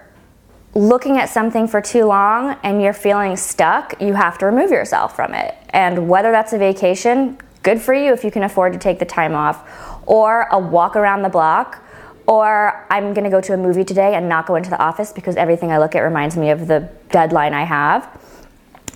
looking 0.78 1.18
at 1.18 1.28
something 1.28 1.66
for 1.66 1.80
too 1.80 2.04
long 2.04 2.56
and 2.62 2.80
you're 2.80 2.92
feeling 2.92 3.36
stuck, 3.36 4.00
you 4.00 4.14
have 4.14 4.38
to 4.38 4.46
remove 4.46 4.70
yourself 4.70 5.16
from 5.16 5.34
it. 5.34 5.56
And 5.70 6.08
whether 6.08 6.30
that's 6.30 6.52
a 6.52 6.58
vacation, 6.58 7.36
good 7.64 7.82
for 7.82 7.92
you 7.92 8.12
if 8.12 8.22
you 8.22 8.30
can 8.30 8.44
afford 8.44 8.72
to 8.74 8.78
take 8.78 9.00
the 9.00 9.04
time 9.04 9.34
off, 9.34 9.68
or 10.06 10.42
a 10.52 10.58
walk 10.58 10.94
around 10.94 11.22
the 11.22 11.28
block, 11.28 11.84
or 12.26 12.86
I'm 12.90 13.12
gonna 13.12 13.30
go 13.30 13.40
to 13.40 13.54
a 13.54 13.56
movie 13.56 13.84
today 13.84 14.14
and 14.14 14.28
not 14.28 14.46
go 14.46 14.54
into 14.54 14.70
the 14.70 14.78
office 14.78 15.12
because 15.12 15.34
everything 15.34 15.72
I 15.72 15.78
look 15.78 15.96
at 15.96 16.00
reminds 16.00 16.36
me 16.36 16.50
of 16.50 16.68
the 16.68 16.88
deadline 17.10 17.54
I 17.54 17.64
have. 17.64 18.08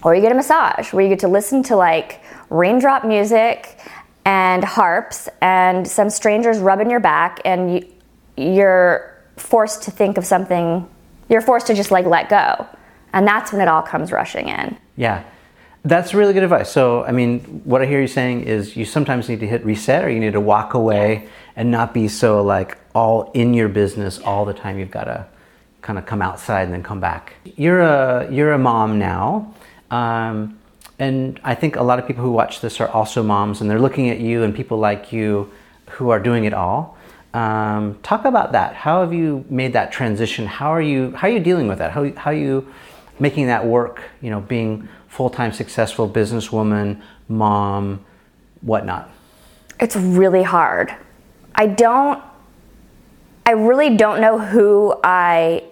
Or 0.04 0.14
you 0.14 0.20
get 0.20 0.30
a 0.30 0.36
massage 0.36 0.92
where 0.92 1.02
you 1.02 1.08
get 1.08 1.20
to 1.20 1.28
listen 1.28 1.64
to 1.64 1.76
like 1.76 2.20
raindrop 2.48 3.04
music 3.04 3.78
and 4.24 4.62
harps 4.62 5.28
and 5.40 5.86
some 5.86 6.10
strangers 6.10 6.58
rubbing 6.58 6.90
your 6.90 7.00
back 7.00 7.40
and 7.44 7.74
you, 7.74 7.88
you're 8.36 9.20
forced 9.36 9.82
to 9.84 9.90
think 9.90 10.18
of 10.18 10.24
something 10.24 10.88
you're 11.32 11.40
forced 11.40 11.66
to 11.68 11.74
just 11.74 11.90
like 11.90 12.04
let 12.04 12.28
go. 12.28 12.66
And 13.14 13.26
that's 13.26 13.52
when 13.52 13.60
it 13.62 13.68
all 13.68 13.82
comes 13.82 14.12
rushing 14.12 14.48
in. 14.48 14.76
Yeah. 14.96 15.24
That's 15.84 16.14
really 16.14 16.32
good 16.32 16.44
advice. 16.44 16.70
So, 16.70 17.02
I 17.04 17.10
mean, 17.10 17.40
what 17.64 17.82
I 17.82 17.86
hear 17.86 18.00
you 18.00 18.06
saying 18.06 18.44
is 18.44 18.76
you 18.76 18.84
sometimes 18.84 19.28
need 19.28 19.40
to 19.40 19.48
hit 19.48 19.64
reset 19.64 20.04
or 20.04 20.10
you 20.10 20.20
need 20.20 20.34
to 20.34 20.40
walk 20.40 20.74
away 20.74 21.28
and 21.56 21.70
not 21.70 21.92
be 21.92 22.06
so 22.06 22.42
like 22.42 22.78
all 22.94 23.32
in 23.32 23.54
your 23.54 23.68
business 23.68 24.20
all 24.20 24.44
the 24.44 24.54
time. 24.54 24.78
You've 24.78 24.92
got 24.92 25.04
to 25.04 25.26
kind 25.80 25.98
of 25.98 26.06
come 26.06 26.22
outside 26.22 26.64
and 26.64 26.72
then 26.72 26.82
come 26.82 27.00
back. 27.00 27.34
You're 27.44 27.80
a 27.80 28.30
you're 28.30 28.52
a 28.52 28.58
mom 28.58 28.98
now. 28.98 29.52
Um, 29.90 30.58
and 30.98 31.40
I 31.42 31.56
think 31.56 31.74
a 31.74 31.82
lot 31.82 31.98
of 31.98 32.06
people 32.06 32.22
who 32.22 32.30
watch 32.30 32.60
this 32.60 32.80
are 32.80 32.88
also 32.88 33.22
moms 33.22 33.60
and 33.60 33.68
they're 33.68 33.80
looking 33.80 34.08
at 34.10 34.20
you 34.20 34.44
and 34.44 34.54
people 34.54 34.78
like 34.78 35.12
you 35.12 35.50
who 35.90 36.10
are 36.10 36.20
doing 36.20 36.44
it 36.44 36.54
all. 36.54 36.96
Um, 37.34 37.98
talk 38.02 38.24
about 38.24 38.52
that. 38.52 38.74
How 38.74 39.00
have 39.00 39.12
you 39.12 39.44
made 39.48 39.72
that 39.72 39.90
transition? 39.92 40.46
How 40.46 40.70
are 40.70 40.82
you 40.82 41.12
how 41.12 41.28
are 41.28 41.30
you 41.30 41.40
dealing 41.40 41.66
with 41.66 41.78
that? 41.78 41.92
How 41.92 42.10
how 42.12 42.30
are 42.30 42.34
you 42.34 42.72
making 43.18 43.46
that 43.46 43.64
work? 43.66 44.02
You 44.20 44.30
know, 44.30 44.40
being 44.40 44.88
full 45.08 45.30
time 45.30 45.52
successful 45.52 46.08
businesswoman, 46.08 47.00
mom, 47.28 48.04
whatnot. 48.60 49.10
It's 49.80 49.96
really 49.96 50.42
hard. 50.42 50.94
I 51.54 51.66
don't. 51.66 52.22
I 53.44 53.52
really 53.52 53.96
don't 53.96 54.20
know 54.20 54.38
who 54.38 54.94
I 55.02 55.64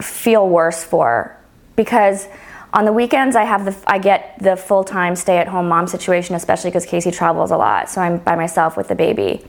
feel 0.00 0.48
worse 0.48 0.82
for 0.84 1.36
because 1.76 2.28
On 2.74 2.86
the 2.86 2.92
weekends, 2.92 3.36
I 3.36 3.44
have 3.44 3.66
the 3.66 3.76
I 3.86 3.98
get 3.98 4.38
the 4.40 4.56
full 4.56 4.82
time 4.82 5.14
stay 5.14 5.36
at 5.36 5.46
home 5.46 5.68
mom 5.68 5.86
situation, 5.86 6.34
especially 6.34 6.70
because 6.70 6.86
Casey 6.86 7.10
travels 7.10 7.50
a 7.50 7.56
lot, 7.56 7.90
so 7.90 8.00
I'm 8.00 8.16
by 8.18 8.34
myself 8.34 8.78
with 8.78 8.88
the 8.88 8.94
baby. 8.94 9.44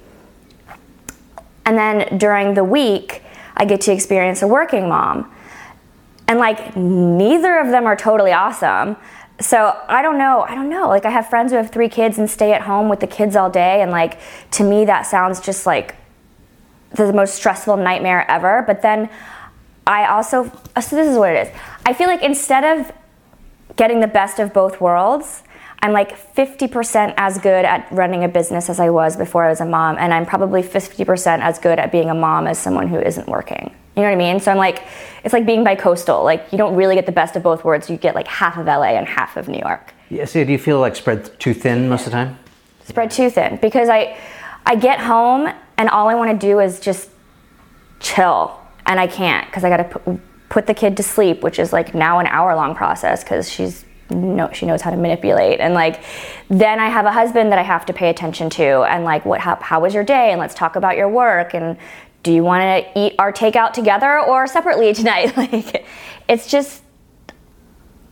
And 1.65 1.77
then 1.77 2.17
during 2.17 2.53
the 2.53 2.63
week, 2.63 3.21
I 3.55 3.65
get 3.65 3.81
to 3.81 3.91
experience 3.91 4.41
a 4.41 4.47
working 4.47 4.89
mom. 4.89 5.31
And 6.27 6.39
like 6.39 6.75
neither 6.75 7.57
of 7.57 7.67
them 7.67 7.85
are 7.85 7.95
totally 7.95 8.31
awesome. 8.31 8.97
So 9.39 9.77
I 9.87 10.01
don't 10.01 10.17
know. 10.17 10.41
I 10.41 10.55
don't 10.55 10.69
know. 10.69 10.87
Like 10.87 11.05
I 11.05 11.09
have 11.09 11.29
friends 11.29 11.51
who 11.51 11.57
have 11.57 11.71
three 11.71 11.89
kids 11.89 12.17
and 12.17 12.29
stay 12.29 12.53
at 12.53 12.61
home 12.61 12.87
with 12.87 12.99
the 12.99 13.07
kids 13.07 13.35
all 13.35 13.49
day, 13.49 13.81
and 13.81 13.91
like 13.91 14.19
to 14.51 14.63
me 14.63 14.85
that 14.85 15.03
sounds 15.03 15.41
just 15.41 15.65
like 15.65 15.95
the 16.91 17.11
most 17.11 17.35
stressful 17.35 17.77
nightmare 17.77 18.29
ever. 18.29 18.63
But 18.65 18.81
then 18.81 19.09
I 19.85 20.05
also 20.05 20.45
so 20.79 20.95
this 20.95 21.07
is 21.07 21.17
what 21.17 21.35
it 21.35 21.47
is. 21.47 21.53
I 21.85 21.93
feel 21.93 22.07
like 22.07 22.21
instead 22.21 22.63
of 22.63 22.91
getting 23.75 23.99
the 23.99 24.07
best 24.07 24.39
of 24.39 24.53
both 24.53 24.79
worlds, 24.79 25.43
I'm 25.83 25.91
like 25.91 26.17
50% 26.33 27.13
as 27.17 27.37
good 27.39 27.65
at 27.65 27.91
running 27.91 28.23
a 28.23 28.29
business 28.29 28.69
as 28.69 28.79
I 28.79 28.89
was 28.89 29.17
before 29.17 29.43
I 29.43 29.49
was 29.49 29.59
a 29.59 29.65
mom, 29.65 29.97
and 29.99 30.13
I'm 30.13 30.25
probably 30.25 30.63
50% 30.63 31.39
as 31.41 31.59
good 31.59 31.77
at 31.77 31.91
being 31.91 32.09
a 32.09 32.13
mom 32.13 32.47
as 32.47 32.57
someone 32.57 32.87
who 32.87 32.99
isn't 32.99 33.27
working. 33.27 33.75
You 33.97 34.01
know 34.01 34.07
what 34.07 34.13
I 34.13 34.15
mean? 34.15 34.39
So 34.39 34.49
I'm 34.49 34.57
like, 34.57 34.83
it's 35.25 35.33
like 35.33 35.45
being 35.45 35.65
bi-coastal. 35.65 36.23
Like 36.23 36.47
you 36.53 36.57
don't 36.57 36.75
really 36.75 36.95
get 36.95 37.05
the 37.05 37.11
best 37.11 37.35
of 37.35 37.43
both 37.43 37.65
worlds. 37.65 37.89
You 37.89 37.97
get 37.97 38.15
like 38.15 38.27
half 38.27 38.57
of 38.57 38.65
LA 38.65 38.95
and 38.95 39.05
half 39.05 39.35
of 39.35 39.49
New 39.49 39.59
York. 39.59 39.93
Yeah. 40.09 40.23
So 40.23 40.45
do 40.45 40.53
you 40.53 40.57
feel 40.57 40.79
like 40.79 40.95
spread 40.95 41.37
too 41.37 41.53
thin 41.53 41.89
most 41.89 42.07
of 42.07 42.13
the 42.13 42.17
time? 42.17 42.39
Spread 42.85 43.11
too 43.11 43.29
thin 43.29 43.59
because 43.61 43.89
I, 43.89 44.17
I 44.65 44.77
get 44.77 45.01
home 45.01 45.53
and 45.77 45.89
all 45.89 46.07
I 46.07 46.15
want 46.15 46.31
to 46.31 46.47
do 46.47 46.61
is 46.61 46.79
just 46.79 47.09
chill, 47.99 48.57
and 48.85 49.01
I 49.01 49.07
can't 49.07 49.45
because 49.47 49.65
I 49.65 49.69
got 49.69 49.77
to 49.77 49.83
put, 49.83 50.21
put 50.47 50.67
the 50.67 50.73
kid 50.73 50.95
to 50.95 51.03
sleep, 51.03 51.43
which 51.43 51.59
is 51.59 51.73
like 51.73 51.93
now 51.93 52.19
an 52.19 52.27
hour 52.27 52.55
long 52.55 52.73
process 52.73 53.21
because 53.21 53.51
she's 53.51 53.83
no, 54.09 54.51
she 54.51 54.65
knows 54.65 54.81
how 54.81 54.91
to 54.91 54.97
manipulate 54.97 55.59
and 55.59 55.73
like 55.73 56.03
then 56.49 56.79
i 56.79 56.87
have 56.87 57.05
a 57.05 57.11
husband 57.11 57.51
that 57.51 57.59
i 57.59 57.63
have 57.63 57.85
to 57.85 57.93
pay 57.93 58.09
attention 58.09 58.49
to 58.49 58.83
and 58.83 59.03
like 59.03 59.25
what 59.25 59.39
how, 59.39 59.55
how 59.55 59.79
was 59.79 59.93
your 59.93 60.03
day 60.03 60.31
and 60.31 60.39
let's 60.39 60.53
talk 60.53 60.75
about 60.75 60.97
your 60.97 61.09
work 61.09 61.53
and 61.53 61.77
do 62.21 62.31
you 62.31 62.43
want 62.43 62.61
to 62.61 62.99
eat 62.99 63.15
our 63.19 63.31
takeout 63.33 63.73
together 63.73 64.19
or 64.19 64.45
separately 64.47 64.93
tonight 65.01 65.35
like 65.37 65.85
it's 66.27 66.47
just 66.47 66.83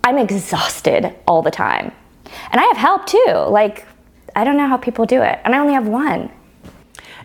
i'm 0.03 0.17
exhausted 0.17 1.13
all 1.27 1.41
the 1.41 1.51
time 1.51 1.91
and 2.51 2.62
i 2.62 2.63
have 2.63 2.77
help 2.77 3.05
too 3.05 3.33
like 3.50 3.86
i 4.36 4.43
don't 4.43 4.57
know 4.57 4.67
how 4.67 4.77
people 4.77 5.05
do 5.05 5.21
it 5.21 5.39
and 5.43 5.53
i 5.53 5.60
only 5.60 5.74
have 5.74 5.88
one 5.88 6.31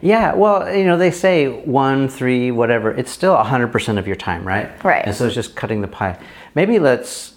Yeah, 0.03 0.35
well, 0.35 0.75
you 0.77 0.85
know, 0.85 0.99
they 0.99 1.11
say 1.11 1.49
one, 1.65 2.07
three, 2.09 2.51
whatever. 2.51 2.91
It's 2.93 3.11
still 3.11 3.35
100% 3.35 3.99
of 3.99 4.07
your 4.07 4.15
time, 4.15 4.47
right? 4.47 4.69
Right. 4.85 5.03
And 5.07 5.17
so 5.17 5.25
it's 5.25 5.35
just 5.35 5.57
cutting 5.57 5.81
the 5.81 5.89
pie. 5.89 6.19
Maybe 6.55 6.79
let's 6.79 7.33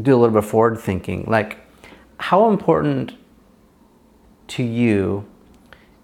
do 0.00 0.14
a 0.14 0.18
little 0.18 0.40
bit 0.40 0.48
forward 0.48 0.78
thinking. 0.78 1.24
Like, 1.26 1.58
how 2.18 2.50
important 2.50 3.14
to 4.48 4.62
you 4.62 5.26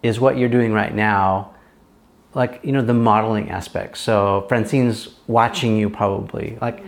is 0.03 0.21
what 0.21 0.37
you're 0.37 0.49
doing 0.49 0.73
right 0.73 0.95
now? 0.95 1.55
Like, 2.35 2.61
you 2.63 2.73
know, 2.73 2.83
the 2.83 2.95
modeling 2.95 3.51
aspect. 3.51 3.97
So 3.97 4.45
Francine's 4.49 5.15
watching 5.27 5.77
you 5.77 5.89
probably. 5.89 6.59
Like, 6.61 6.83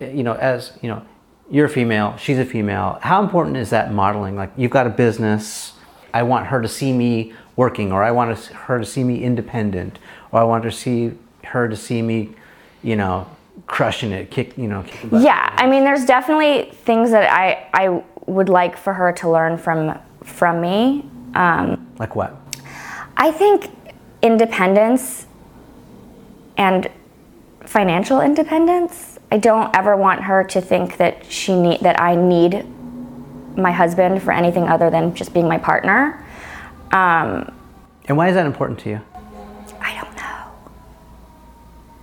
you 0.00 0.22
know, 0.22 0.34
as, 0.34 0.78
you 0.80 0.88
know, 0.88 1.04
you're 1.50 1.66
a 1.66 1.68
female, 1.68 2.16
she's 2.16 2.38
a 2.38 2.44
female. 2.44 2.98
How 3.02 3.22
important 3.22 3.56
is 3.56 3.70
that 3.70 3.92
modeling? 3.92 4.36
Like, 4.36 4.52
you've 4.56 4.70
got 4.70 4.86
a 4.86 4.90
business. 4.90 5.74
I 6.14 6.22
want 6.22 6.46
her 6.46 6.62
to 6.62 6.68
see 6.68 6.92
me 6.92 7.34
working, 7.56 7.92
or 7.92 8.02
I 8.02 8.10
want 8.10 8.38
her 8.38 8.78
to 8.78 8.86
see 8.86 9.04
me 9.04 9.22
independent, 9.22 9.98
or 10.30 10.40
I 10.40 10.44
want 10.44 10.62
to 10.64 10.72
see 10.72 11.12
her 11.44 11.68
to 11.68 11.76
see 11.76 12.00
me, 12.00 12.30
you 12.82 12.96
know, 12.96 13.26
crushing 13.66 14.12
it, 14.12 14.30
kick, 14.30 14.56
you 14.58 14.68
know. 14.68 14.82
Kick. 14.82 15.10
Yeah, 15.12 15.52
I 15.56 15.66
mean, 15.66 15.84
there's 15.84 16.04
definitely 16.04 16.70
things 16.84 17.10
that 17.10 17.30
I 17.32 17.68
I 17.72 18.02
would 18.26 18.48
like 18.48 18.76
for 18.76 18.92
her 18.92 19.12
to 19.12 19.30
learn 19.30 19.58
from 19.58 19.98
from 20.24 20.60
me. 20.60 21.04
Um, 21.34 21.86
Like 21.98 22.14
what? 22.14 22.36
I 23.16 23.30
think 23.32 23.70
independence 24.22 25.26
and 26.56 26.88
financial 27.64 28.20
independence. 28.20 29.18
I 29.30 29.38
don't 29.38 29.74
ever 29.74 29.96
want 29.96 30.20
her 30.22 30.44
to 30.44 30.60
think 30.60 30.98
that 30.98 31.24
she 31.30 31.54
need 31.58 31.80
that 31.80 32.00
I 32.00 32.14
need 32.14 32.66
my 33.56 33.72
husband 33.72 34.22
for 34.22 34.32
anything 34.32 34.68
other 34.68 34.90
than 34.90 35.14
just 35.14 35.32
being 35.34 35.48
my 35.48 35.58
partner. 35.58 36.24
Um, 36.92 37.50
And 38.08 38.16
why 38.16 38.28
is 38.28 38.34
that 38.34 38.46
important 38.46 38.78
to 38.80 38.90
you? 38.90 39.00
I 39.80 39.94
don't 40.00 40.16
know. 40.16 40.44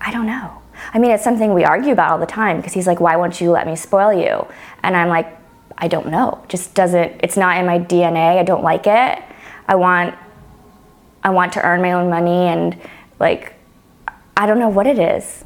I 0.01 0.11
don't 0.11 0.25
know. 0.25 0.58
I 0.93 0.99
mean, 0.99 1.11
it's 1.11 1.23
something 1.23 1.53
we 1.53 1.63
argue 1.63 1.91
about 1.91 2.11
all 2.11 2.17
the 2.17 2.25
time 2.25 2.57
because 2.57 2.73
he's 2.73 2.87
like, 2.87 2.99
"Why 2.99 3.15
won't 3.15 3.39
you 3.39 3.51
let 3.51 3.67
me 3.67 3.75
spoil 3.75 4.11
you?" 4.13 4.45
And 4.83 4.95
I'm 4.97 5.07
like, 5.09 5.27
"I 5.77 5.87
don't 5.87 6.07
know. 6.07 6.43
Just 6.47 6.73
doesn't. 6.73 7.19
It's 7.21 7.37
not 7.37 7.57
in 7.57 7.65
my 7.65 7.79
DNA. 7.79 8.39
I 8.39 8.43
don't 8.43 8.63
like 8.63 8.87
it. 8.87 9.21
I 9.67 9.75
want. 9.75 10.15
I 11.23 11.29
want 11.31 11.53
to 11.53 11.61
earn 11.65 11.81
my 11.81 11.91
own 11.91 12.09
money 12.09 12.47
and 12.47 12.77
like, 13.19 13.53
I 14.37 14.45
don't 14.47 14.57
know 14.57 14.69
what 14.69 14.87
it 14.87 14.97
is. 14.97 15.43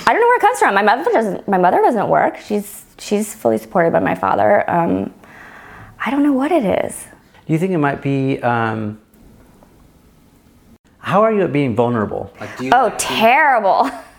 I 0.00 0.12
don't 0.12 0.20
know 0.20 0.26
where 0.26 0.36
it 0.38 0.40
comes 0.40 0.58
from. 0.58 0.74
My 0.74 0.82
mother 0.82 1.04
doesn't. 1.12 1.48
My 1.48 1.58
mother 1.58 1.80
doesn't 1.80 2.08
work. 2.08 2.36
She's 2.38 2.84
she's 2.98 3.32
fully 3.34 3.58
supported 3.58 3.92
by 3.92 4.00
my 4.00 4.14
father. 4.14 4.68
Um, 4.68 5.14
I 6.04 6.10
don't 6.10 6.22
know 6.22 6.32
what 6.32 6.52
it 6.52 6.64
is. 6.84 7.06
Do 7.46 7.52
you 7.52 7.58
think 7.58 7.72
it 7.72 7.78
might 7.78 8.02
be? 8.02 8.42
Um, 8.42 9.00
how 10.98 11.22
are 11.22 11.32
you 11.32 11.42
at 11.42 11.52
being 11.52 11.76
vulnerable? 11.76 12.32
Like, 12.40 12.56
do 12.56 12.64
you, 12.64 12.70
Oh, 12.74 12.92
terrible. 12.98 13.90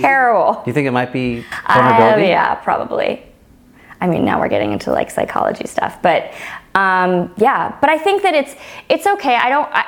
terrible. 0.00 0.54
do 0.54 0.62
you 0.66 0.72
think 0.72 0.86
it 0.86 0.92
might 0.92 1.12
be 1.12 1.44
Uh, 1.66 1.74
vulnerability? 1.74 2.28
yeah, 2.28 2.54
probably. 2.56 3.22
I 4.00 4.06
mean, 4.06 4.24
now 4.24 4.38
we're 4.40 4.48
getting 4.48 4.72
into 4.72 4.92
like 4.92 5.10
psychology 5.10 5.66
stuff, 5.66 6.00
but 6.02 6.32
um, 6.74 7.32
yeah. 7.36 7.76
But 7.80 7.90
I 7.90 7.98
think 7.98 8.22
that 8.22 8.34
it's 8.34 8.54
it's 8.88 9.06
okay. 9.06 9.36
I 9.36 9.48
don't 9.48 9.68
I, 9.72 9.84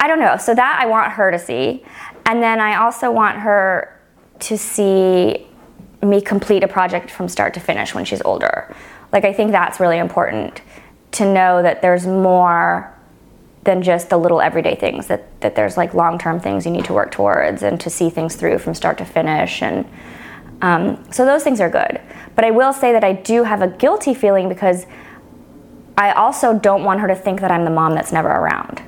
I 0.00 0.08
don't 0.08 0.20
know. 0.20 0.36
So 0.36 0.54
that 0.54 0.78
I 0.80 0.86
want 0.86 1.12
her 1.12 1.30
to 1.30 1.38
see, 1.38 1.84
and 2.26 2.42
then 2.42 2.60
I 2.60 2.76
also 2.76 3.10
want 3.10 3.38
her 3.38 4.00
to 4.40 4.56
see 4.56 5.46
me 6.02 6.20
complete 6.20 6.64
a 6.64 6.68
project 6.68 7.10
from 7.10 7.28
start 7.28 7.54
to 7.54 7.60
finish 7.60 7.94
when 7.94 8.04
she's 8.04 8.22
older. 8.22 8.74
Like 9.12 9.24
I 9.24 9.32
think 9.32 9.52
that's 9.52 9.78
really 9.78 9.98
important 9.98 10.62
to 11.12 11.24
know 11.30 11.62
that 11.62 11.82
there's 11.82 12.06
more 12.06 12.92
than 13.64 13.80
just 13.82 14.10
the 14.10 14.16
little 14.16 14.40
everyday 14.40 14.74
things 14.74 15.06
that, 15.06 15.40
that 15.40 15.54
there's 15.54 15.76
like 15.76 15.94
long-term 15.94 16.40
things 16.40 16.66
you 16.66 16.72
need 16.72 16.84
to 16.84 16.92
work 16.92 17.10
towards 17.12 17.62
and 17.62 17.80
to 17.80 17.88
see 17.88 18.10
things 18.10 18.34
through 18.34 18.58
from 18.58 18.74
start 18.74 18.98
to 18.98 19.04
finish 19.04 19.62
and 19.62 19.86
um, 20.62 21.04
so 21.10 21.24
those 21.24 21.42
things 21.42 21.60
are 21.60 21.68
good. 21.68 22.00
But 22.34 22.44
i 22.44 22.50
will 22.50 22.72
say 22.72 22.92
that 22.92 23.04
i 23.04 23.12
do 23.12 23.44
have 23.44 23.62
a 23.62 23.68
guilty 23.68 24.14
feeling 24.14 24.48
because 24.48 24.86
i 25.98 26.12
also 26.12 26.58
don't 26.58 26.84
want 26.84 27.00
her 27.00 27.08
to 27.08 27.14
think 27.14 27.40
that 27.40 27.50
i'm 27.50 27.64
the 27.64 27.70
mom 27.70 27.94
that's 27.94 28.12
never 28.12 28.28
around. 28.28 28.80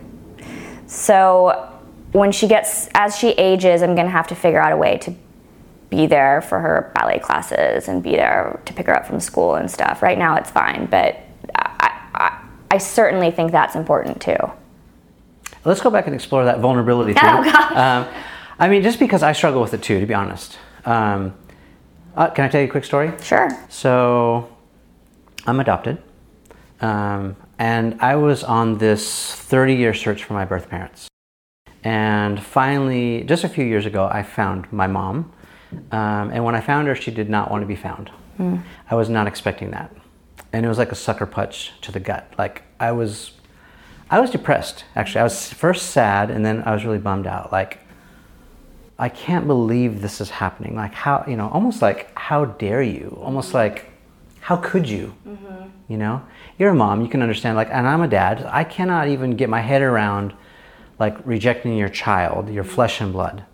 So 0.86 1.70
when 2.12 2.32
she 2.32 2.46
gets 2.46 2.88
as 2.94 3.16
she 3.16 3.30
ages 3.30 3.82
i'm 3.82 3.94
going 3.94 4.06
to 4.06 4.12
have 4.12 4.28
to 4.28 4.34
figure 4.34 4.60
out 4.60 4.72
a 4.72 4.76
way 4.76 4.98
to 4.98 5.14
be 5.90 6.06
there 6.06 6.40
for 6.40 6.58
her 6.58 6.90
ballet 6.94 7.18
classes 7.18 7.86
and 7.86 8.02
be 8.02 8.12
there 8.12 8.60
to 8.64 8.72
pick 8.72 8.86
her 8.86 8.96
up 8.96 9.06
from 9.06 9.20
school 9.20 9.54
and 9.54 9.70
stuff. 9.70 10.02
Right 10.02 10.18
now 10.18 10.36
it's 10.36 10.50
fine 10.50 10.86
but 10.86 11.18
i, 11.56 12.00
I, 12.14 12.48
I 12.70 12.78
certainly 12.78 13.30
think 13.30 13.52
that's 13.52 13.74
important 13.76 14.20
too 14.22 14.38
Let's 15.64 15.80
go 15.80 15.90
back 15.90 16.06
and 16.06 16.14
explore 16.14 16.44
that 16.44 16.60
vulnerability 16.60 17.14
too. 17.14 17.20
Oh, 17.24 17.42
gosh. 17.44 17.72
Um, 17.76 18.14
I 18.58 18.68
mean, 18.68 18.82
just 18.82 18.98
because 18.98 19.22
I 19.22 19.32
struggle 19.32 19.60
with 19.60 19.74
it 19.74 19.82
too, 19.82 19.98
to 20.00 20.06
be 20.06 20.14
honest. 20.14 20.58
Um, 20.84 21.34
uh, 22.16 22.28
can 22.30 22.44
I 22.44 22.48
tell 22.48 22.60
you 22.60 22.68
a 22.68 22.70
quick 22.70 22.84
story? 22.84 23.12
sure 23.22 23.48
So, 23.68 24.48
I'm 25.46 25.58
adopted, 25.60 26.00
um, 26.80 27.36
and 27.58 28.00
I 28.00 28.16
was 28.16 28.44
on 28.44 28.78
this 28.78 29.04
30-year 29.50 29.92
search 29.94 30.22
for 30.24 30.34
my 30.34 30.44
birth 30.44 30.68
parents. 30.70 31.08
And 31.82 32.42
finally, 32.42 33.24
just 33.24 33.44
a 33.44 33.48
few 33.48 33.64
years 33.64 33.84
ago, 33.84 34.08
I 34.10 34.22
found 34.22 34.72
my 34.72 34.86
mom. 34.86 35.32
Um, 35.90 36.30
and 36.30 36.44
when 36.44 36.54
I 36.54 36.60
found 36.60 36.86
her, 36.88 36.94
she 36.94 37.10
did 37.10 37.28
not 37.28 37.50
want 37.50 37.62
to 37.62 37.66
be 37.66 37.76
found. 37.76 38.10
I 38.90 38.94
was 38.94 39.08
not 39.08 39.26
expecting 39.26 39.70
that, 39.72 39.94
and 40.52 40.64
it 40.64 40.68
was 40.68 40.78
like 40.78 40.90
a 40.92 40.96
sucker 40.96 41.26
punch 41.26 41.72
to 41.82 41.92
the 41.92 42.00
gut. 42.00 42.32
Like 42.38 42.62
I 42.80 42.90
was, 42.92 43.30
I 44.14 44.20
was 44.20 44.30
depressed. 44.30 44.84
Actually, 44.94 45.22
I 45.22 45.24
was 45.24 45.52
first 45.52 45.90
sad, 45.90 46.30
and 46.30 46.46
then 46.46 46.62
I 46.64 46.72
was 46.72 46.84
really 46.84 46.98
bummed 46.98 47.26
out. 47.26 47.50
Like 47.50 47.80
I 48.96 49.08
can't 49.08 49.48
believe 49.48 50.02
this 50.02 50.20
is 50.20 50.30
happening. 50.30 50.76
Like 50.76 50.94
how 50.94 51.24
you 51.26 51.34
know, 51.34 51.48
almost 51.48 51.82
like 51.82 52.16
how 52.16 52.44
dare 52.44 52.80
you? 52.80 53.18
Almost 53.20 53.54
like 53.54 53.90
how 54.38 54.56
could 54.58 54.88
you? 54.88 55.12
You 55.88 55.96
know, 55.96 56.22
you're 56.60 56.70
a 56.70 56.74
mom. 56.76 57.02
You 57.02 57.08
can 57.08 57.22
understand. 57.22 57.56
Like, 57.56 57.70
and 57.72 57.88
I'm 57.88 58.02
a 58.02 58.06
dad. 58.06 58.46
I 58.48 58.62
cannot 58.62 59.08
even 59.08 59.32
get 59.32 59.48
my 59.48 59.60
head 59.60 59.82
around 59.82 60.32
like 61.00 61.16
rejecting 61.26 61.76
your 61.76 61.88
child, 61.88 62.48
your 62.48 62.62
flesh 62.62 63.00
and 63.00 63.12
blood. 63.12 63.44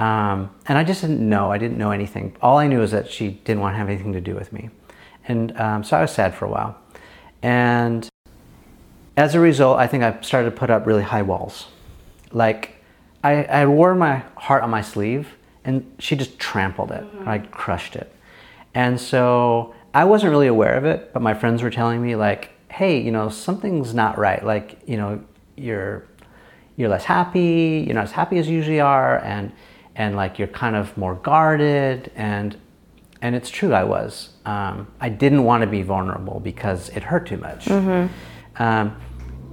Um, 0.00 0.50
and 0.66 0.76
I 0.76 0.82
just 0.82 1.00
didn't 1.00 1.20
know. 1.20 1.52
I 1.52 1.58
didn't 1.58 1.78
know 1.78 1.92
anything. 1.92 2.34
All 2.42 2.58
I 2.58 2.66
knew 2.66 2.82
is 2.82 2.90
that 2.90 3.08
she 3.08 3.28
didn't 3.30 3.60
want 3.60 3.74
to 3.74 3.78
have 3.78 3.88
anything 3.88 4.14
to 4.14 4.20
do 4.20 4.34
with 4.34 4.52
me, 4.52 4.68
and 5.28 5.56
um, 5.60 5.84
so 5.84 5.96
I 5.96 6.00
was 6.00 6.10
sad 6.10 6.34
for 6.34 6.44
a 6.44 6.50
while. 6.50 6.76
And 7.40 8.08
as 9.16 9.34
a 9.34 9.40
result, 9.40 9.78
I 9.78 9.86
think 9.86 10.04
I 10.04 10.20
started 10.20 10.50
to 10.50 10.56
put 10.56 10.70
up 10.70 10.86
really 10.86 11.02
high 11.02 11.22
walls. 11.22 11.66
Like, 12.32 12.82
I, 13.24 13.44
I 13.44 13.66
wore 13.66 13.94
my 13.94 14.22
heart 14.36 14.62
on 14.62 14.70
my 14.70 14.82
sleeve, 14.82 15.28
and 15.64 15.94
she 15.98 16.16
just 16.16 16.38
trampled 16.38 16.90
it. 16.92 17.04
I 17.24 17.38
crushed 17.38 17.96
it. 17.96 18.12
And 18.74 19.00
so 19.00 19.74
I 19.94 20.04
wasn't 20.04 20.30
really 20.30 20.46
aware 20.46 20.76
of 20.76 20.84
it, 20.84 21.12
but 21.14 21.22
my 21.22 21.32
friends 21.32 21.62
were 21.62 21.70
telling 21.70 22.02
me 22.02 22.14
like, 22.14 22.50
hey, 22.68 23.00
you 23.00 23.10
know, 23.10 23.30
something's 23.30 23.94
not 23.94 24.18
right. 24.18 24.44
Like, 24.44 24.78
you 24.86 24.98
know, 24.98 25.24
you're 25.56 26.04
you're 26.76 26.90
less 26.90 27.04
happy, 27.04 27.84
you're 27.86 27.94
not 27.94 28.04
as 28.04 28.12
happy 28.12 28.36
as 28.36 28.46
you 28.46 28.56
usually 28.56 28.80
are, 28.80 29.18
and 29.24 29.50
and 29.94 30.14
like 30.14 30.38
you're 30.38 30.48
kind 30.48 30.76
of 30.76 30.94
more 30.98 31.14
guarded 31.14 32.12
and 32.14 32.54
and 33.22 33.34
it's 33.34 33.48
true 33.48 33.72
I 33.72 33.84
was. 33.84 34.34
Um, 34.44 34.86
I 35.00 35.08
didn't 35.08 35.44
want 35.44 35.62
to 35.62 35.66
be 35.66 35.80
vulnerable 35.80 36.38
because 36.38 36.90
it 36.90 37.02
hurt 37.02 37.26
too 37.26 37.38
much. 37.38 37.64
Mm-hmm. 37.64 38.62
Um, 38.62 38.96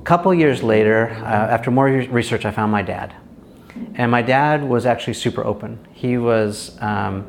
couple 0.04 0.34
years 0.34 0.62
later, 0.62 1.10
uh, 1.10 1.24
after 1.24 1.72
more 1.72 1.86
research, 1.86 2.46
I 2.46 2.52
found 2.52 2.72
my 2.72 2.82
dad. 2.82 3.14
And 3.96 4.12
my 4.12 4.22
dad 4.22 4.64
was 4.64 4.86
actually 4.86 5.14
super 5.14 5.44
open. 5.44 5.80
He 5.94 6.18
was, 6.18 6.78
um, 6.82 7.26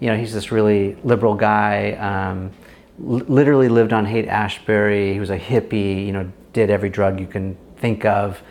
you 0.00 0.08
know, 0.08 0.16
he's 0.16 0.32
this 0.32 0.50
really 0.50 0.96
liberal 1.04 1.34
guy, 1.34 1.92
um, 1.92 2.50
l- 2.98 3.24
literally 3.28 3.68
lived 3.68 3.92
on 3.92 4.06
Haight 4.06 4.26
Ashbury. 4.26 5.12
He 5.12 5.20
was 5.20 5.30
a 5.30 5.38
hippie, 5.38 6.06
you 6.06 6.12
know, 6.12 6.30
did 6.52 6.70
every 6.70 6.88
drug 6.88 7.20
you 7.20 7.26
can 7.26 7.56
think 7.76 8.04
of, 8.04 8.42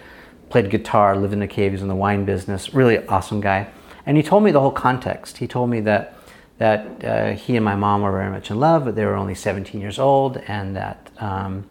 played 0.50 0.70
guitar, 0.70 1.16
lived 1.16 1.34
in 1.34 1.42
a 1.42 1.48
cave, 1.48 1.72
he 1.72 1.76
was 1.76 1.82
in 1.82 1.88
the 1.88 1.96
wine 1.96 2.26
business. 2.26 2.74
Really 2.74 3.06
awesome 3.08 3.42
guy. 3.42 3.68
And 4.06 4.18
he 4.18 4.24
told 4.24 4.44
me 4.44 4.52
the 4.52 4.60
whole 4.60 4.72
context. 4.72 5.38
He 5.38 5.48
told 5.48 5.70
me 5.70 5.80
that, 5.82 6.18
that 6.58 7.04
uh, 7.04 7.32
he 7.32 7.56
and 7.56 7.66
my 7.66 7.76
mom 7.76 8.02
were 8.02 8.12
very 8.12 8.30
much 8.30 8.52
in 8.52 8.60
love, 8.60 8.86
but 8.86 8.96
they 8.96 9.06
were 9.06 9.16
only 9.16 9.36
17 9.36 9.82
years 9.82 9.98
old, 9.98 10.38
and 10.48 10.76
that 10.76 11.10
um, 11.20 11.70